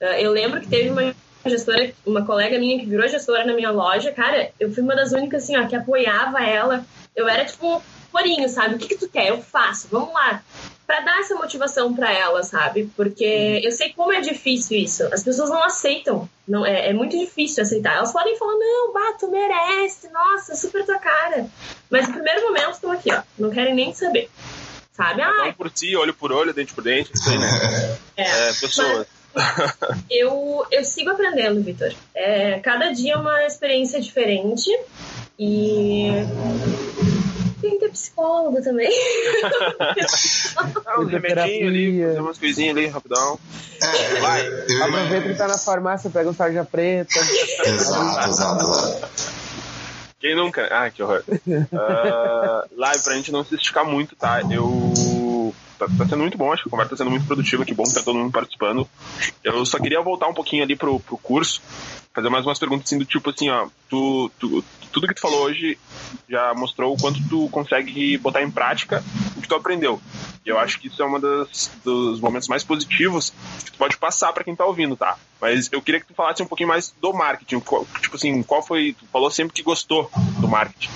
[0.00, 1.14] Ah, Eu lembro que teve uma
[1.48, 5.12] gestora, uma colega minha que virou gestora na minha loja, cara, eu fui uma das
[5.12, 6.84] únicas assim, ó, que apoiava ela.
[7.16, 8.74] Eu era tipo, porinho, sabe?
[8.74, 9.28] O que, que tu quer?
[9.28, 10.42] Eu faço, vamos lá.
[10.86, 12.90] Pra dar essa motivação pra ela, sabe?
[12.96, 15.04] Porque eu sei como é difícil isso.
[15.12, 16.28] As pessoas não aceitam.
[16.46, 17.96] Não, é, é muito difícil aceitar.
[17.96, 21.46] Elas podem falar, não, bah, tu merece, nossa, super tua cara.
[21.88, 23.22] Mas no primeiro momento estão aqui, ó.
[23.38, 24.28] Não querem nem saber.
[24.92, 25.22] Sabe?
[25.22, 27.48] Ah, por si, olho por olho, dente por dente, isso aí, né?
[28.16, 28.48] é.
[28.48, 29.06] É, pessoas.
[30.10, 31.92] eu, eu sigo aprendendo, Vitor.
[32.14, 34.68] É, cada dia é uma experiência diferente
[35.38, 36.10] e
[37.60, 38.90] tem que ter psicólogo também.
[40.86, 43.38] Ah, um remedinho ali, fazer umas coisinhas ali, rapidão.
[43.80, 44.46] é, Vai.
[44.46, 47.18] eu Aproveita que tá na farmácia, pega um sarja preta.
[47.64, 49.08] exato exato exato
[50.18, 50.66] Quem nunca?
[50.70, 51.22] Ah, que horror.
[51.72, 54.40] Ah, live, pra gente não se esticar muito, tá?
[54.50, 54.68] Eu.
[55.80, 57.84] Tá, tá sendo muito bom, acho que a conversa tá sendo muito produtiva, que bom
[57.84, 58.86] que tá todo mundo participando.
[59.42, 61.62] Eu só queria voltar um pouquinho ali pro, pro curso,
[62.14, 64.62] fazer mais umas perguntas assim do tipo assim, ó, tu, tu-
[64.92, 65.78] tudo que tu falou hoje
[66.28, 69.02] já mostrou o quanto tu consegue botar em prática
[69.36, 69.98] o que tu aprendeu.
[70.44, 71.18] E eu acho que isso é um
[71.84, 73.30] dos momentos mais positivos
[73.64, 75.16] que tu pode passar pra quem tá ouvindo, tá?
[75.40, 77.60] Mas eu queria que tu falasse um pouquinho mais do marketing.
[77.60, 78.94] Qual- Tipo assim, qual foi.
[78.98, 80.90] Tu falou sempre que gostou do marketing.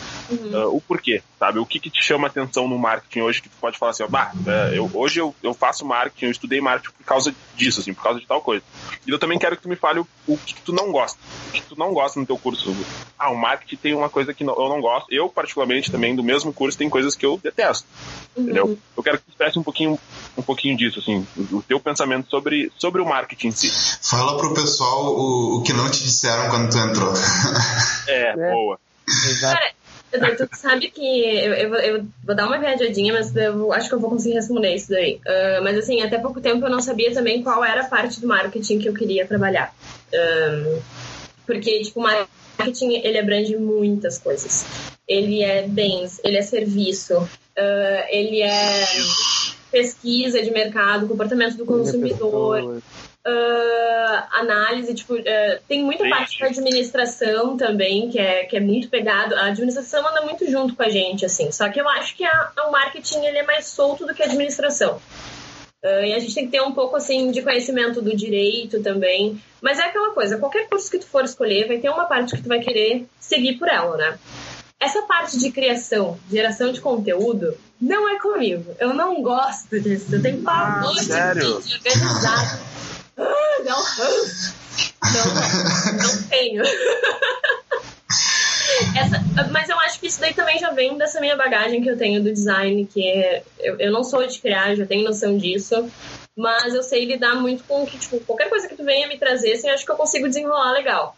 [0.55, 1.59] Ah, o porquê, sabe?
[1.59, 4.09] O que, que te chama atenção no marketing hoje que tu pode falar assim, ó,
[4.09, 7.95] bah, é, eu, hoje eu, eu faço marketing, eu estudei marketing por causa disso, assim,
[7.95, 8.63] por causa de tal coisa.
[9.07, 11.19] E eu também quero que tu me fale o, o que, que tu não gosta.
[11.47, 12.87] O que, tu não gosta no teu curso.
[13.19, 15.07] Ah, o marketing tem uma coisa que não- eu não gosto.
[15.13, 17.87] Eu, particularmente, também, do mesmo curso, tem coisas que eu detesto.
[18.37, 18.81] Entendeu?
[18.97, 19.99] Eu quero que tu expresse um pouquinho,
[20.37, 23.71] um pouquinho disso, assim, o, o teu pensamento sobre, sobre o marketing em si.
[24.03, 27.13] fala pro pessoal o, o que não te disseram quando tu entrou
[28.09, 28.53] É, É.
[28.53, 28.79] boa.
[29.07, 29.61] Exato.
[29.61, 29.74] Cara,
[30.37, 33.95] tu sabe que eu, eu, vou- eu vou dar uma viajadinha, mas eu acho que
[33.95, 35.21] eu vou conseguir responder isso daí.
[35.27, 38.27] Ah, mas assim, até pouco tempo eu não sabia também qual era a parte do
[38.29, 39.73] marketing que eu queria trabalhar.
[40.15, 40.81] Ah,
[41.47, 44.67] porque, tipo, o marketing, ele abrange muitas coisas.
[45.07, 48.85] Ele é bens, ele é serviço, ah, ele é
[49.71, 52.83] pesquisa de mercado, comportamento do consumidor,
[53.27, 56.11] ah, análise, tipo, ah, tem muita Sim.
[56.11, 59.35] parte da administração também, que é, que é muito pegado.
[59.35, 61.51] A administração anda muito junto com a gente, assim.
[61.51, 64.27] Só que eu acho que a, o marketing ele é mais solto do que a
[64.27, 65.01] administração.
[65.83, 69.41] Ah, e a gente tem que ter um pouco, assim, de conhecimento do direito também.
[69.61, 72.43] Mas é aquela coisa, qualquer curso que tu for escolher, vai ter uma parte que
[72.43, 74.19] tu vai querer seguir por ela, né?
[74.79, 78.75] Essa parte de criação, geração de conteúdo, não é comigo.
[78.79, 80.15] Eu não gosto disso.
[80.15, 81.59] Eu tenho pavor de sério?
[81.61, 82.75] vídeo organizado.
[83.17, 84.55] Ah, dá um ranço.
[85.03, 85.35] Não,
[86.03, 86.63] não tenho.
[88.97, 91.97] Essa- mas eu acho que isso daí também já vem dessa minha bagagem que eu
[91.97, 95.93] tenho do design, que é, eu, eu não sou de criar, já tenho noção disso,
[96.37, 99.53] mas eu sei lidar muito com que, tipo, qualquer coisa que tu venha me trazer,
[99.53, 101.17] assim, eu acho que eu consigo desenrolar legal.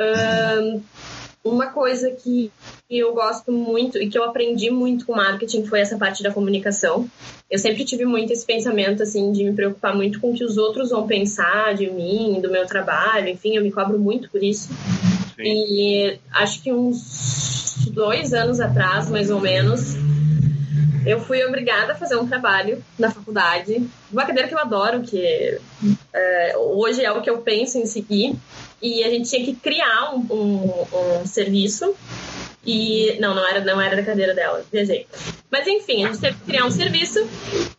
[0.00, 0.82] Ahn,
[1.44, 2.50] uma coisa que
[2.90, 7.08] eu gosto muito e que eu aprendi muito com marketing foi essa parte da comunicação.
[7.50, 10.58] Eu sempre tive muito esse pensamento, assim, de me preocupar muito com o que os
[10.58, 14.68] outros vão pensar de mim, do meu trabalho, enfim, eu me cobro muito por isso.
[15.36, 15.42] Sim.
[15.42, 19.94] E acho que uns dois anos atrás, mais ou menos,
[21.06, 25.58] eu fui obrigada a fazer um trabalho na faculdade, uma cadeira que eu adoro, que
[26.12, 28.36] é, hoje é o que eu penso em seguir,
[28.80, 31.94] e a gente tinha que criar um, um, um serviço
[32.64, 35.06] e não, não era, não era da cadeira dela, viajei.
[35.50, 37.18] Mas enfim, a gente teve que criar um serviço.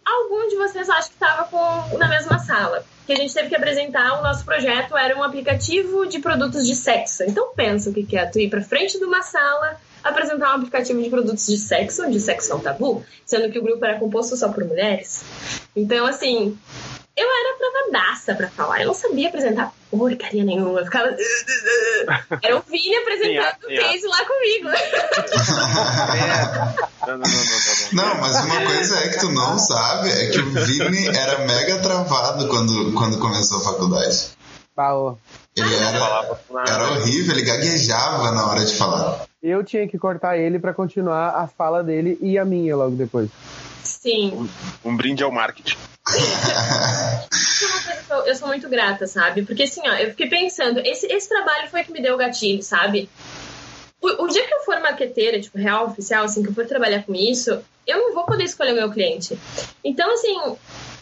[0.03, 1.47] Algum de vocês acho que estava
[1.97, 2.83] na mesma sala.
[3.05, 6.75] Que a gente teve que apresentar o nosso projeto era um aplicativo de produtos de
[6.75, 7.23] sexo.
[7.23, 11.01] Então pensa o que é tu ir para frente de uma sala apresentar um aplicativo
[11.01, 14.49] de produtos de sexo, de sexo não tabu, sendo que o grupo era composto só
[14.49, 15.23] por mulheres.
[15.75, 16.57] Então, assim,
[17.15, 18.81] eu era travadaça pra falar.
[18.81, 20.79] Eu não sabia apresentar porcaria nenhuma.
[20.79, 21.09] Eu ficava.
[22.41, 24.69] Era o Vini apresentando o case lá comigo.
[27.07, 30.39] não, não, não, não, não, mas uma coisa é que tu não sabe é que
[30.39, 34.29] o Vini era mega travado quando, quando começou a faculdade.
[34.75, 35.19] Paulo.
[35.57, 39.25] Ele era, era horrível, ele gaguejava na hora de falar.
[39.43, 43.29] Eu tinha que cortar ele para continuar a fala dele e a minha logo depois.
[43.83, 44.31] Sim.
[44.83, 45.77] Um, um brinde ao marketing.
[48.25, 49.43] eu sou muito grata, sabe?
[49.43, 52.63] Porque assim, ó, eu fiquei pensando, esse, esse trabalho foi que me deu o gatilho,
[52.63, 53.09] sabe?
[54.01, 57.03] O, o, dia que eu for marqueteira, tipo, real, oficial, assim, que eu for trabalhar
[57.03, 59.37] com isso, eu não vou poder escolher o meu cliente.
[59.83, 60.35] Então, assim,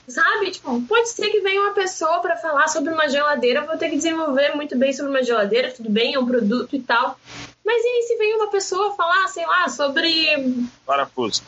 [0.08, 0.52] sabe?
[0.52, 3.98] Tipo, pode ser que venha uma pessoa para falar sobre uma geladeira, vou ter que
[3.98, 7.20] desenvolver muito bem sobre uma geladeira, tudo bem, é um produto e tal.
[7.66, 10.66] Mas e aí se vem uma pessoa falar, sei lá, sobre.
[10.86, 11.44] Parafuso.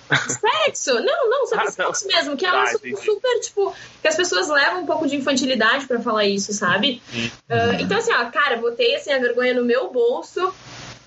[0.66, 0.94] Sexo?
[0.96, 2.16] Não, não, sobre ah, sexo não.
[2.16, 2.36] mesmo.
[2.36, 6.02] Que é ah, super, super, tipo, que as pessoas levam um pouco de infantilidade para
[6.02, 7.02] falar isso, sabe?
[7.14, 10.54] Uh, então, assim, ó, cara, botei assim, a vergonha no meu bolso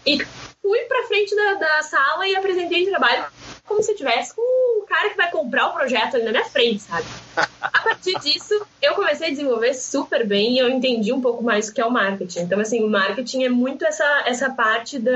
[0.06, 0.24] e
[0.62, 3.24] fui pra frente da, da sala e apresentei o trabalho
[3.66, 4.42] como se tivesse com
[4.80, 7.06] o cara que vai comprar o projeto ali na minha frente, sabe?
[7.60, 11.68] A partir disso, eu comecei a desenvolver super bem e eu entendi um pouco mais
[11.68, 12.40] o que é o marketing.
[12.40, 15.12] Então, assim, o marketing é muito essa, essa parte da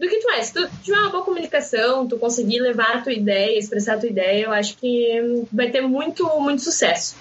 [0.00, 0.42] do que tu é.
[0.42, 4.08] Se tu tiver uma boa comunicação, tu conseguir levar a tua ideia, expressar a tua
[4.08, 7.14] ideia, eu acho que vai ter muito, muito sucesso.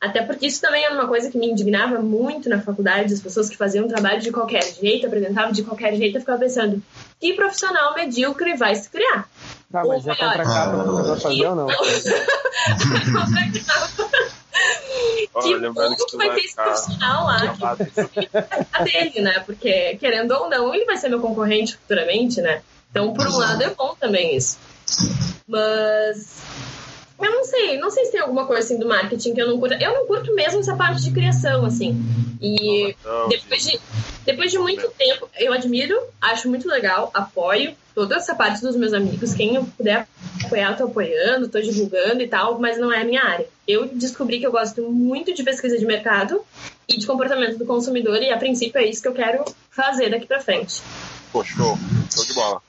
[0.00, 3.50] Até porque isso também era uma coisa que me indignava muito na faculdade, as pessoas
[3.50, 6.82] que faziam trabalho de qualquer jeito, apresentavam de qualquer jeito, eu ficava pensando,
[7.20, 9.28] que profissional medíocre vai se criar?
[9.70, 11.66] Tá, mas já contratava pra fazer ou não?
[15.42, 19.40] que bom que vai ter esse profissional lá que dele, né?
[19.44, 22.62] Porque, querendo ou não, ele vai ser meu concorrente futuramente, né?
[22.90, 24.58] Então, por um lado, é bom também isso.
[25.46, 26.42] Mas
[27.22, 29.58] eu não sei, não sei se tem alguma coisa assim do marketing que eu não
[29.58, 29.74] curto.
[29.74, 32.00] Eu não curto mesmo essa parte de criação, assim.
[32.40, 32.94] E
[33.28, 33.80] depois de,
[34.24, 38.92] depois de muito tempo, eu admiro, acho muito legal, apoio toda essa parte dos meus
[38.92, 39.34] amigos.
[39.34, 40.06] Quem eu puder
[40.44, 43.46] apoiar, eu tô apoiando, tô divulgando e tal, mas não é a minha área.
[43.66, 46.40] Eu descobri que eu gosto muito de pesquisa de mercado
[46.88, 50.26] e de comportamento do consumidor, e a princípio é isso que eu quero fazer daqui
[50.26, 50.82] pra frente.
[51.32, 51.78] Pô, show,
[52.12, 52.62] show de bola.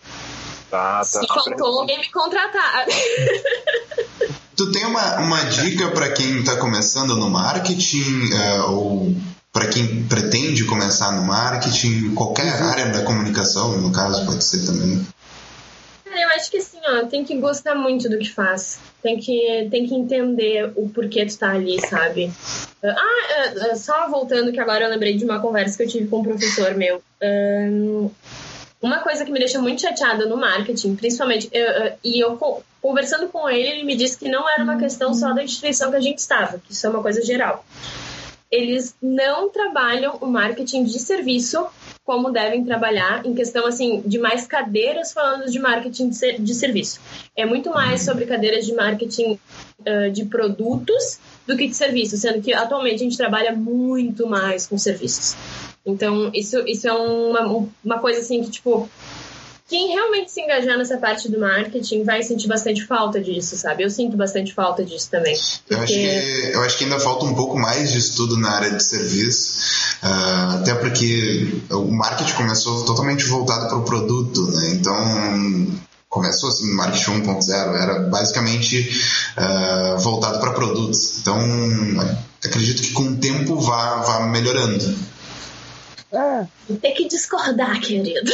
[0.71, 1.03] Tá, tá.
[1.03, 2.85] Se faltou alguém me contratar.
[4.55, 9.15] Tu tem uma, uma dica para quem está começando no marketing uh, ou
[9.51, 12.69] para quem pretende começar no marketing, qualquer uhum.
[12.69, 15.05] área da comunicação, no caso, pode ser também?
[16.05, 18.79] Eu acho que assim, ó, tem que gostar muito do que faz.
[19.01, 22.31] Tem que, tem que entender o porquê tu tá ali, sabe?
[22.83, 26.23] Ah, só voltando que agora eu lembrei de uma conversa que eu tive com um
[26.23, 27.01] professor meu.
[27.23, 28.11] Um,
[28.81, 32.37] uma coisa que me deixa muito chateada no marketing, principalmente, eu, e eu
[32.81, 35.97] conversando com ele, ele me disse que não era uma questão só da instituição que
[35.97, 37.63] a gente estava, que isso é uma coisa geral.
[38.49, 41.65] Eles não trabalham o marketing de serviço
[42.03, 46.99] como devem trabalhar em questão assim de mais cadeiras falando de marketing de serviço.
[47.37, 49.39] É muito mais sobre cadeiras de marketing
[49.79, 54.67] uh, de produtos do que de serviços, sendo que atualmente a gente trabalha muito mais
[54.67, 55.35] com serviços.
[55.85, 58.89] Então, isso, isso é uma, uma coisa assim que, tipo,
[59.71, 63.83] quem realmente se engajar nessa parte do marketing vai sentir bastante falta disso, sabe?
[63.83, 65.33] Eu sinto bastante falta disso também.
[65.65, 65.73] Porque...
[65.73, 68.71] Eu, acho que, eu acho que ainda falta um pouco mais de estudo na área
[68.71, 69.61] de serviço,
[70.03, 74.71] uh, até porque o marketing começou totalmente voltado para o produto, né?
[74.73, 78.89] Então, começou assim no marketing 1.0, era basicamente
[79.37, 81.19] uh, voltado para produtos.
[81.19, 81.39] Então,
[82.43, 84.93] acredito que com o tempo vá, vá melhorando.
[86.11, 86.45] É.
[86.81, 88.31] Tem que discordar, querido.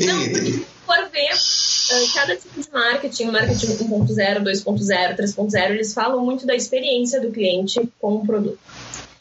[0.00, 6.24] Não, se for ver, ah, cada tipo de marketing, marketing 1.0, 2.0, 3.0, eles falam
[6.24, 8.58] muito da experiência do cliente com o produto.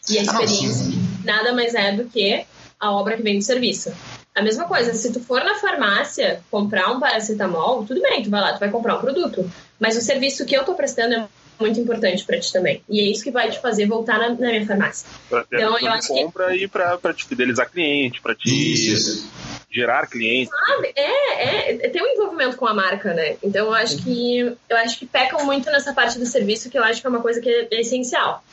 [0.09, 0.85] E a experiência
[1.23, 2.45] nada mais é do que
[2.79, 3.91] a obra que vem do serviço.
[4.35, 8.39] A mesma coisa, se tu for na farmácia comprar um paracetamol, tudo bem, tu vai
[8.39, 9.49] lá, tu vai comprar um produto.
[9.79, 11.27] Mas o serviço que eu tô prestando é
[11.59, 12.81] muito importante para ti também.
[12.89, 15.07] E é isso que vai te fazer voltar na, na minha farmácia.
[15.29, 18.47] Pra ter Então, eu acho que- compra e pra, pra te fidelizar cliente, pra te
[18.49, 19.27] Isso,
[19.71, 20.49] gerar clientes.
[20.67, 20.91] Sabe?
[20.95, 23.37] É, é, tem um envolvimento com a marca, né?
[23.43, 24.39] Então eu acho que
[24.69, 27.21] eu acho que pecam muito nessa parte do serviço, que eu acho que é uma
[27.21, 28.43] coisa que é essencial.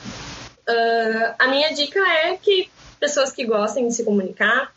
[0.66, 4.72] Ah, a minha dica é que pessoas que gostem de se comunicar,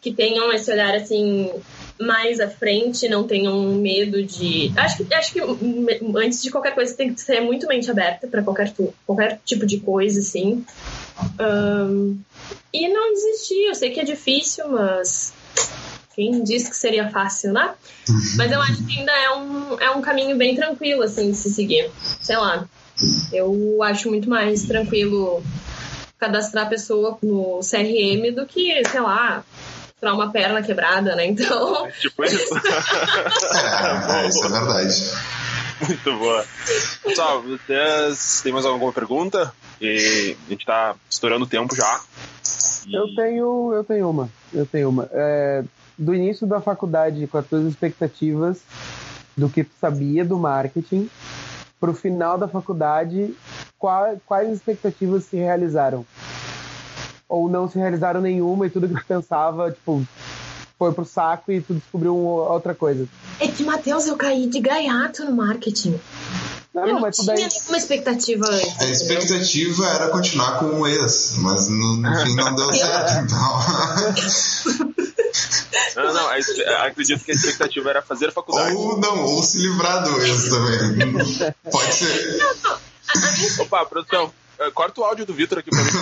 [0.00, 1.52] que tenham esse olhar assim
[2.00, 4.72] mais à frente, não tenham medo de.
[4.76, 5.40] Acho que acho que
[6.16, 8.74] antes de qualquer coisa tem que ser muito mente aberta para qualquer
[9.06, 10.64] qualquer tipo de coisa assim.
[11.38, 12.16] Ahn,
[12.72, 13.66] e não desistir.
[13.66, 15.32] Eu sei que é difícil, mas
[16.14, 17.74] quem disse que seria fácil, né?
[18.36, 21.50] Mas eu acho que ainda é um, é um caminho bem tranquilo, assim, de se
[21.50, 21.90] seguir.
[22.20, 22.68] Sei lá.
[23.32, 25.42] Eu acho muito mais tranquilo
[26.18, 29.44] cadastrar a pessoa no CRM do que, sei lá,
[30.04, 31.26] furar uma perna quebrada, né?
[31.26, 32.54] Então, Tipo isso.
[32.56, 34.94] É, é, isso é verdade.
[35.86, 36.44] Muito boa.
[37.02, 39.52] Pessoal, vocês têm mais alguma pergunta?
[39.80, 42.00] E a gente tá estourando o tempo já.
[42.86, 44.28] E- Eu tenho, eu tenho uma.
[44.52, 45.08] Eu tenho uma.
[45.12, 45.64] É,
[45.98, 48.58] do início da faculdade, com as tuas expectativas
[49.36, 51.08] do que tu sabia do marketing,
[51.80, 53.34] pro final da faculdade,
[53.78, 56.06] qual- quais expectativas se realizaram?
[57.28, 60.06] Ou não se realizaram nenhuma e tudo que tu pensava, tipo,
[60.78, 63.08] foi pro saco e tu descobriu outra coisa?
[63.40, 65.98] é que, Matheus, eu caí de gaiato no marketing.
[66.74, 67.48] Não, eu não, não tinha daí.
[67.48, 68.80] nenhuma expectativa antes.
[68.80, 74.94] A expectativa era continuar com o ex, mas no, no fim não deu certo, então.
[75.96, 78.74] Não, não, a acredito que a expectativa era fazer faculdade.
[78.74, 81.12] ou não, ou se livrar do ex também.
[81.70, 82.38] Pode ser.
[83.60, 84.32] Opa, produção,
[84.72, 85.90] corta o áudio do Vitor aqui pra mim.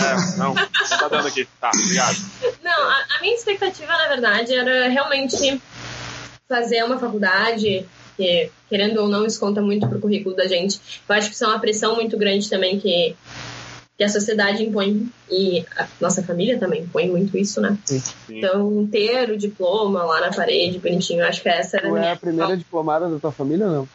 [0.00, 1.46] É, não, não tá dando aqui.
[1.60, 2.16] Tá, obrigado.
[2.62, 5.60] Não, a, a minha expectativa, na verdade, era realmente
[6.48, 10.80] fazer uma faculdade, que, querendo ou não, isso conta muito pro currículo da gente.
[11.08, 13.14] Eu acho que isso é uma pressão muito grande também que,
[13.96, 17.76] que a sociedade impõe, e a nossa família também impõe muito isso, né?
[17.84, 18.02] Sim.
[18.28, 21.96] Então, ter o diploma lá na parede, bonitinho, eu acho que essa era a Tu
[21.96, 23.88] é a primeira diplomada da tua família ou não?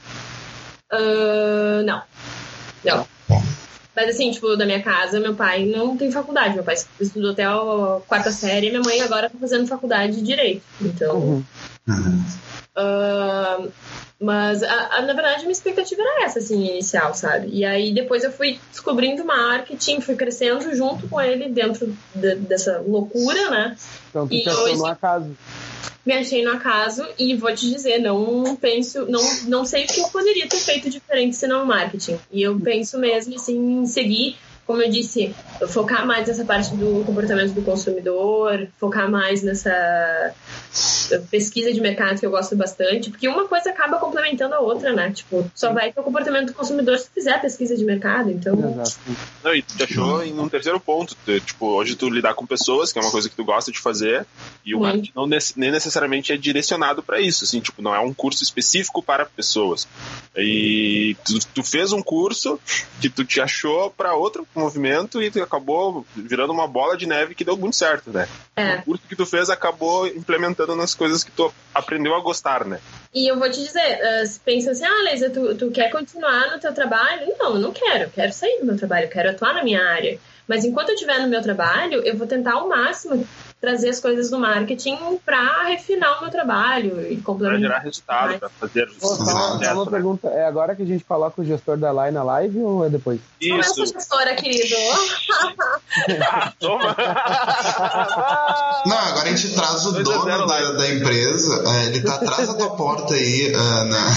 [0.92, 2.02] Ah, não.
[2.84, 3.15] Não.
[3.96, 6.56] Mas assim, tipo, da minha casa, meu pai não tem faculdade.
[6.56, 10.22] Meu pai estudou até a quarta série e minha mãe agora tá fazendo faculdade de
[10.24, 10.66] Direito.
[10.82, 11.44] Então, Uhum.
[11.88, 12.26] Uhum.
[12.76, 13.60] ah,
[14.20, 17.50] mas a- a- na verdade a minha expectativa era essa, assim, inicial, sabe?
[17.52, 22.80] E aí depois eu fui descobrindo marketing, fui crescendo junto com ele dentro de- dessa
[22.80, 23.76] loucura, né?
[24.10, 25.36] Então tu E hoje- no acaso.
[26.06, 30.00] Me achei no acaso e vou te dizer, não penso, não, não sei o que
[30.00, 32.20] eu poderia ter feito diferente se não marketing.
[32.32, 35.34] E eu penso mesmo assim, em seguir, como eu disse,
[35.70, 40.34] focar mais nessa parte do comportamento do consumidor, focar mais nessa
[41.30, 45.12] pesquisa de mercado que eu gosto bastante, porque uma coisa acaba complementando a outra, né?
[45.12, 48.56] Tipo, só vai ter o comportamento do consumidor se fizer a pesquisa de mercado, então
[48.56, 49.00] Exato.
[49.44, 51.16] Não, e tu te achou em um terceiro ponto.
[51.46, 54.26] tipo, hoje tu lidar com pessoas, que é uma coisa que tu gosta de fazer,
[54.66, 58.14] e o marketing não nem necessariamente é direcionado para isso, assim, tipo, não é um
[58.14, 59.88] curso específico para pessoas.
[60.36, 62.60] E tu, tu fez um curso
[63.00, 67.36] que tu te achou para outro movimento e tu acabou virando uma bola de neve
[67.36, 68.28] que deu muito certo, né?
[68.56, 68.76] é.
[68.76, 72.80] O curso que tu fez acabou implementando nas coisas que tu aprendeu a gostar, né?
[73.14, 76.52] E eu vou te dizer, uh, se pensa assim, ah, Leisa, tu, tu quer continuar
[76.52, 77.34] no teu trabalho?
[77.38, 78.06] Não, eu não quero.
[78.06, 80.20] Eu quero sair do meu trabalho, eu quero atuar na minha área.
[80.48, 83.28] Mas enquanto eu estiver no meu trabalho, eu vou tentar ao máximo
[83.66, 87.60] trazer as coisas do marketing para refinar o meu trabalho e Para complementar.
[87.62, 89.92] gerar resultado, para fazer Pô, só, uma, só uma sucesso, né?
[89.92, 92.90] pergunta, é agora que a gente coloca o gestor da Line na live ou é
[92.90, 93.20] depois?
[93.42, 93.82] Como é Isso.
[93.84, 94.76] essa gestora, querido?
[96.30, 96.96] Ah, toma!
[98.86, 100.72] Não, agora a gente traz o 2 a 0 dono da, lá.
[100.74, 104.14] da empresa, é, ele tá atrás da tua porta aí, na-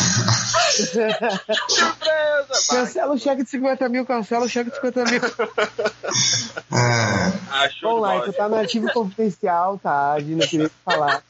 [1.68, 2.66] Surpresa!
[2.70, 5.20] Cancela o cheque de 50 mil, cancela o cheque de 50 mil.
[6.72, 9.37] é, Ah, Vamos lá, tu tá no arquivo confidencial,
[9.82, 10.12] tá?
[10.12, 11.22] A gente não queria falar.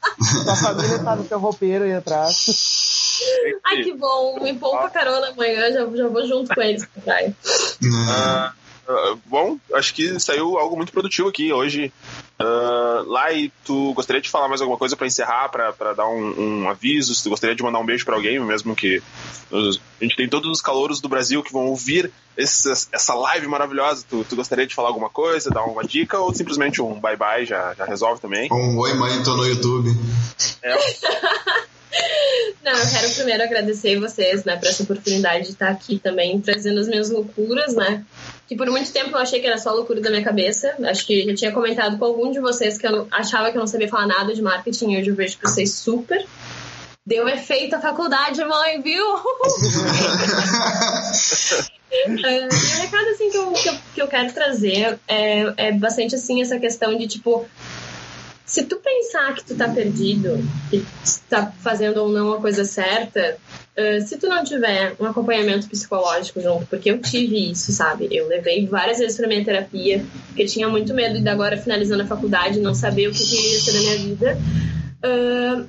[0.45, 3.19] Tua família tá no teu roupeiro aí atrás.
[3.65, 4.41] Ai, que bom.
[4.41, 7.37] Me poupa carona amanhã, já, já vou junto com eles pra praia.
[8.09, 8.53] Ah,
[8.89, 11.93] ah, bom, acho que saiu algo muito produtivo aqui hoje.
[12.39, 16.63] Ah, lá e tu gostaria de falar mais alguma coisa para encerrar, para dar um,
[16.63, 17.15] um aviso?
[17.15, 19.03] Se tu gostaria de mandar um beijo para alguém, mesmo que
[19.51, 23.47] os- a gente tem todos os calouros do Brasil que vão ouvir essa, essa live
[23.49, 24.05] maravilhosa.
[24.09, 27.45] Tu, tu gostaria de falar alguma coisa, dar uma dica ou simplesmente um bye bye
[27.45, 28.49] já, já resolve também?
[28.53, 29.91] um oi mãe, tô no YouTube.
[30.63, 30.75] É,
[32.89, 36.89] eu quero primeiro agradecer vocês, né, por essa oportunidade de estar aqui também trazendo as
[36.89, 38.03] minhas loucuras, né?
[38.49, 40.75] Que por muito tempo eu achei que era só loucura da minha cabeça.
[40.85, 43.67] Acho que já tinha comentado com algum de vocês que eu achava que eu não
[43.67, 46.25] sabia falar nada de marketing e hoje eu vejo que vocês super.
[47.07, 49.05] Deu efeito a faculdade, mãe, viu?
[49.05, 49.19] uh,
[51.93, 52.15] e o
[52.81, 56.59] recado assim, que, eu, que, eu, que eu quero trazer é, é bastante assim essa
[56.59, 57.47] questão de tipo
[58.49, 62.65] se tu pensar que tu tá perdido, que tu tá fazendo ou não a coisa
[62.65, 63.37] certa,
[63.77, 68.09] uh, se tu não tiver um acompanhamento psicológico junto, porque eu tive isso, sabe?
[68.11, 72.07] Eu levei várias vezes pra minha terapia, porque tinha muito medo de agora finalizando a
[72.07, 74.39] faculdade, não saber o que, que ia ser da minha vida.
[75.05, 75.69] Uh,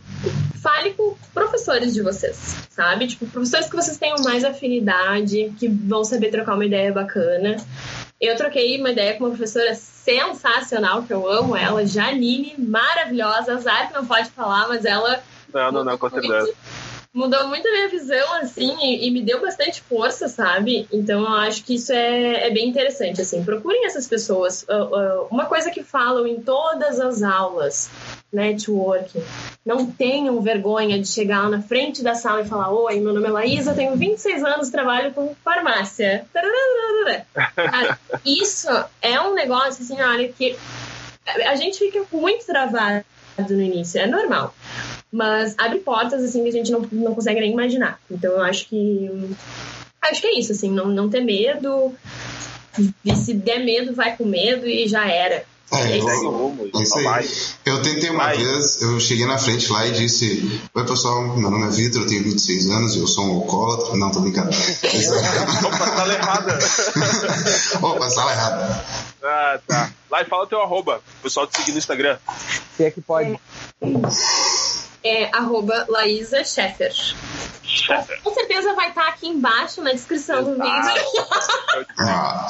[0.59, 3.07] fale com professores de vocês, sabe?
[3.07, 7.57] Tipo, professores que vocês tenham mais afinidade, que vão saber trocar uma ideia bacana.
[8.19, 13.53] Eu troquei uma ideia com uma professora sensacional, que eu amo ela, Janine, maravilhosa.
[13.53, 15.23] Azar que não pode falar, mas ela.
[15.53, 16.53] Não, não, não, com certeza.
[17.13, 20.87] Mudou muito a minha visão, assim, e, e, me deu bastante força, sabe?
[20.91, 23.43] Então eu acho que isso é, é bem interessante, assim.
[23.43, 24.63] Procurem essas pessoas.
[24.63, 27.89] Uh, uh, uma coisa que falam em todas as aulas
[28.31, 29.23] networking.
[29.65, 33.27] Não tenham vergonha de chegar lá na frente da sala e falar: Oi, meu nome
[33.27, 36.25] é Laísa, tenho 26 anos, trabalho com farmácia.
[38.25, 38.67] Isso
[39.01, 40.55] é um negócio, assim, olha, que
[41.25, 43.05] a gente fica muito travado
[43.49, 44.53] no início, é normal.
[45.11, 47.99] Mas abre portas, assim, que a gente não, não consegue nem imaginar.
[48.09, 49.09] Então eu acho que.
[50.01, 51.93] Acho que é isso, assim, não, não ter medo.
[53.03, 55.43] E se der medo, vai com medo e já era.
[55.71, 56.09] É, eu,
[56.73, 57.29] é isso aí.
[57.65, 58.37] Eu tentei uma vai.
[58.37, 62.07] vez, eu cheguei na frente lá e disse: Oi pessoal, meu nome é Vitor, eu
[62.07, 63.95] tenho 26 anos, eu sou um alcoólatra.
[63.95, 64.49] Não, tô brincando.
[65.65, 66.59] Opa, sala errada.
[67.81, 68.85] Opa, sala errada.
[69.23, 69.91] Ah, tá.
[70.09, 72.17] Lá e fala teu arroba, o pessoal te seguir no Instagram.
[72.75, 73.39] Se é que pode.
[75.03, 76.93] É, arroba Laísa Scheffer.
[78.23, 80.57] Com certeza vai estar aqui embaixo na descrição Exato.
[80.57, 81.03] do vídeo.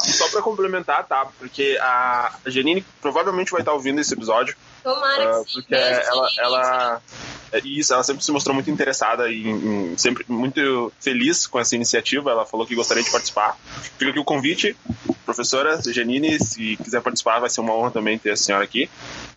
[0.00, 1.28] Só para complementar, tá?
[1.38, 4.56] Porque a Janine provavelmente vai estar ouvindo esse episódio.
[4.82, 5.60] Tomara uh, que sim.
[5.60, 7.02] Porque ela, ela,
[7.52, 12.30] é, isso, ela sempre se mostrou muito interessada e sempre muito feliz com essa iniciativa.
[12.30, 13.56] Ela falou que gostaria de participar.
[13.98, 14.76] Fica aqui o convite,
[15.24, 18.88] professora Janine, se quiser participar, vai ser uma honra também ter a senhora aqui.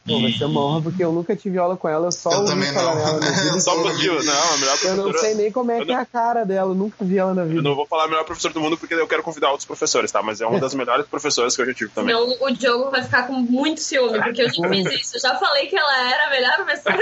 [0.06, 2.40] Pô, vai ser uma honra porque eu nunca tive aula com ela, eu só eu
[2.40, 3.20] ouvi também falar não.
[3.20, 3.60] dela.
[3.62, 4.98] Só motivo, não, a melhor professora.
[4.98, 7.34] Eu não sei nem como é que é a cara dela, eu nunca vi ela
[7.34, 7.60] na vida.
[7.60, 10.12] Eu não vou falar a melhor professora do mundo porque eu quero convidar outros professores,
[10.12, 10.22] tá?
[10.22, 12.14] Mas é uma das melhores professoras que eu já tive também.
[12.14, 15.16] Não, o Diogo vai ficar com muito ciúme, porque eu já fiz isso.
[15.16, 16.98] Eu já falei que ela era a melhor professora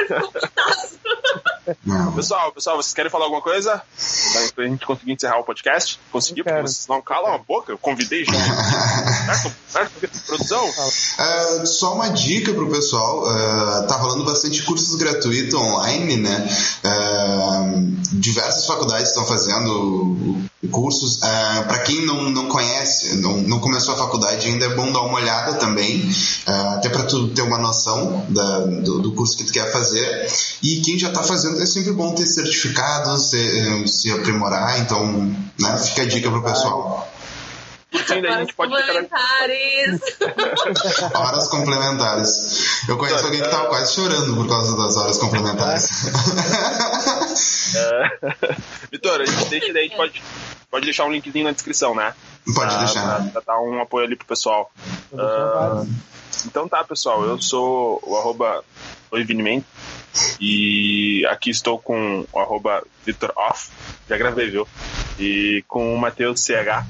[1.01, 3.81] do Pessoal, pessoal, vocês querem falar alguma coisa?
[4.55, 5.99] Pra gente conseguir encerrar o podcast?
[6.11, 8.33] Conseguir, porque vocês não calam a boca, eu convidei já.
[9.25, 9.55] certo?
[9.67, 10.25] Certo?
[10.25, 10.67] Produção?
[10.67, 16.49] Uh, só uma dica pro pessoal, uh, tá rolando bastante cursos gratuitos online, né?
[16.83, 20.41] Uh, diversas faculdades estão fazendo
[20.71, 21.17] cursos.
[21.17, 25.01] Uh, para quem não, não conhece, não, não começou a faculdade ainda, é bom dar
[25.01, 26.09] uma olhada também,
[26.45, 30.27] até para tu ter uma noção da, do, do, curso que tu quer fazer.
[30.61, 35.05] E quem já está fazendo, é sempre bom ter certificados, se, se aprimorar, então
[35.59, 37.09] né, fica a dica pro pessoal.
[37.93, 40.01] Sim, a gente pode complementares.
[41.15, 42.87] horas complementares.
[42.89, 45.89] Eu conheço alguém que estava quase chorando por causa das horas complementares.
[47.73, 48.35] É.
[48.91, 50.21] Vitor, a gente deixa daí, a gente pode,
[50.69, 52.13] pode deixar um linkzinho na descrição, né?
[52.53, 53.15] Pode pra, deixar.
[53.15, 54.71] Pra, pra, dar um apoio ali pro pessoal.
[55.13, 55.87] Uh,
[56.45, 58.63] então tá, pessoal, eu sou o arroba
[59.09, 59.65] Oivinimento
[60.39, 63.69] e aqui estou com o arroba Vitor Off,
[64.09, 64.67] já gravei, viu?
[65.19, 66.85] E com o Matheus CH.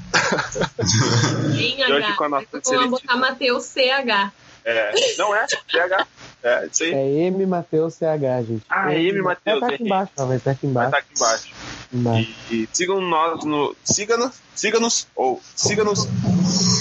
[1.56, 4.32] e hoje com a nossa Vou botar Matheus CH.
[4.64, 6.06] É, não é, CH.
[6.42, 6.92] É, isso aí.
[6.92, 8.64] É M Matheus CH, gente.
[8.68, 9.60] Ah, é M Matheus.
[9.60, 10.90] Vai estar aqui embaixo, vai estar aqui embaixo.
[10.90, 11.54] Vai estar aqui embaixo.
[11.92, 12.30] embaixo.
[12.50, 13.76] E, e, sigam nós no.
[13.84, 16.08] Siga-nos, siga-nos, ou siga-nos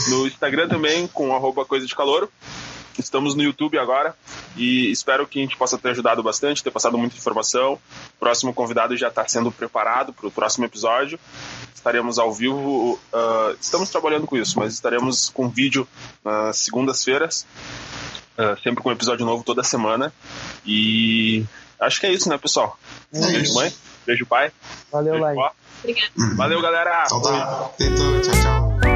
[0.09, 2.29] no Instagram também com arroba coisa de calor.
[2.97, 4.15] Estamos no YouTube agora
[4.55, 7.73] e espero que a gente possa ter ajudado bastante, ter passado muita informação.
[7.73, 11.19] O próximo convidado já está sendo preparado para o próximo episódio.
[11.73, 15.87] Estaremos ao vivo, uh, estamos trabalhando com isso, mas estaremos com vídeo
[16.23, 17.45] nas segundas-feiras,
[18.37, 20.13] uh, sempre com um episódio novo toda semana.
[20.65, 21.43] E
[21.79, 22.77] acho que é isso, né, pessoal?
[23.11, 23.55] É beijo, isso.
[23.55, 23.73] mãe.
[24.05, 24.51] Beijo, pai.
[24.91, 25.51] Valeu, beijo, Lai.
[25.79, 26.35] Obrigada.
[26.35, 27.03] Valeu, galera.
[27.05, 27.71] Então tá.
[27.77, 28.90] Tchau, tchau.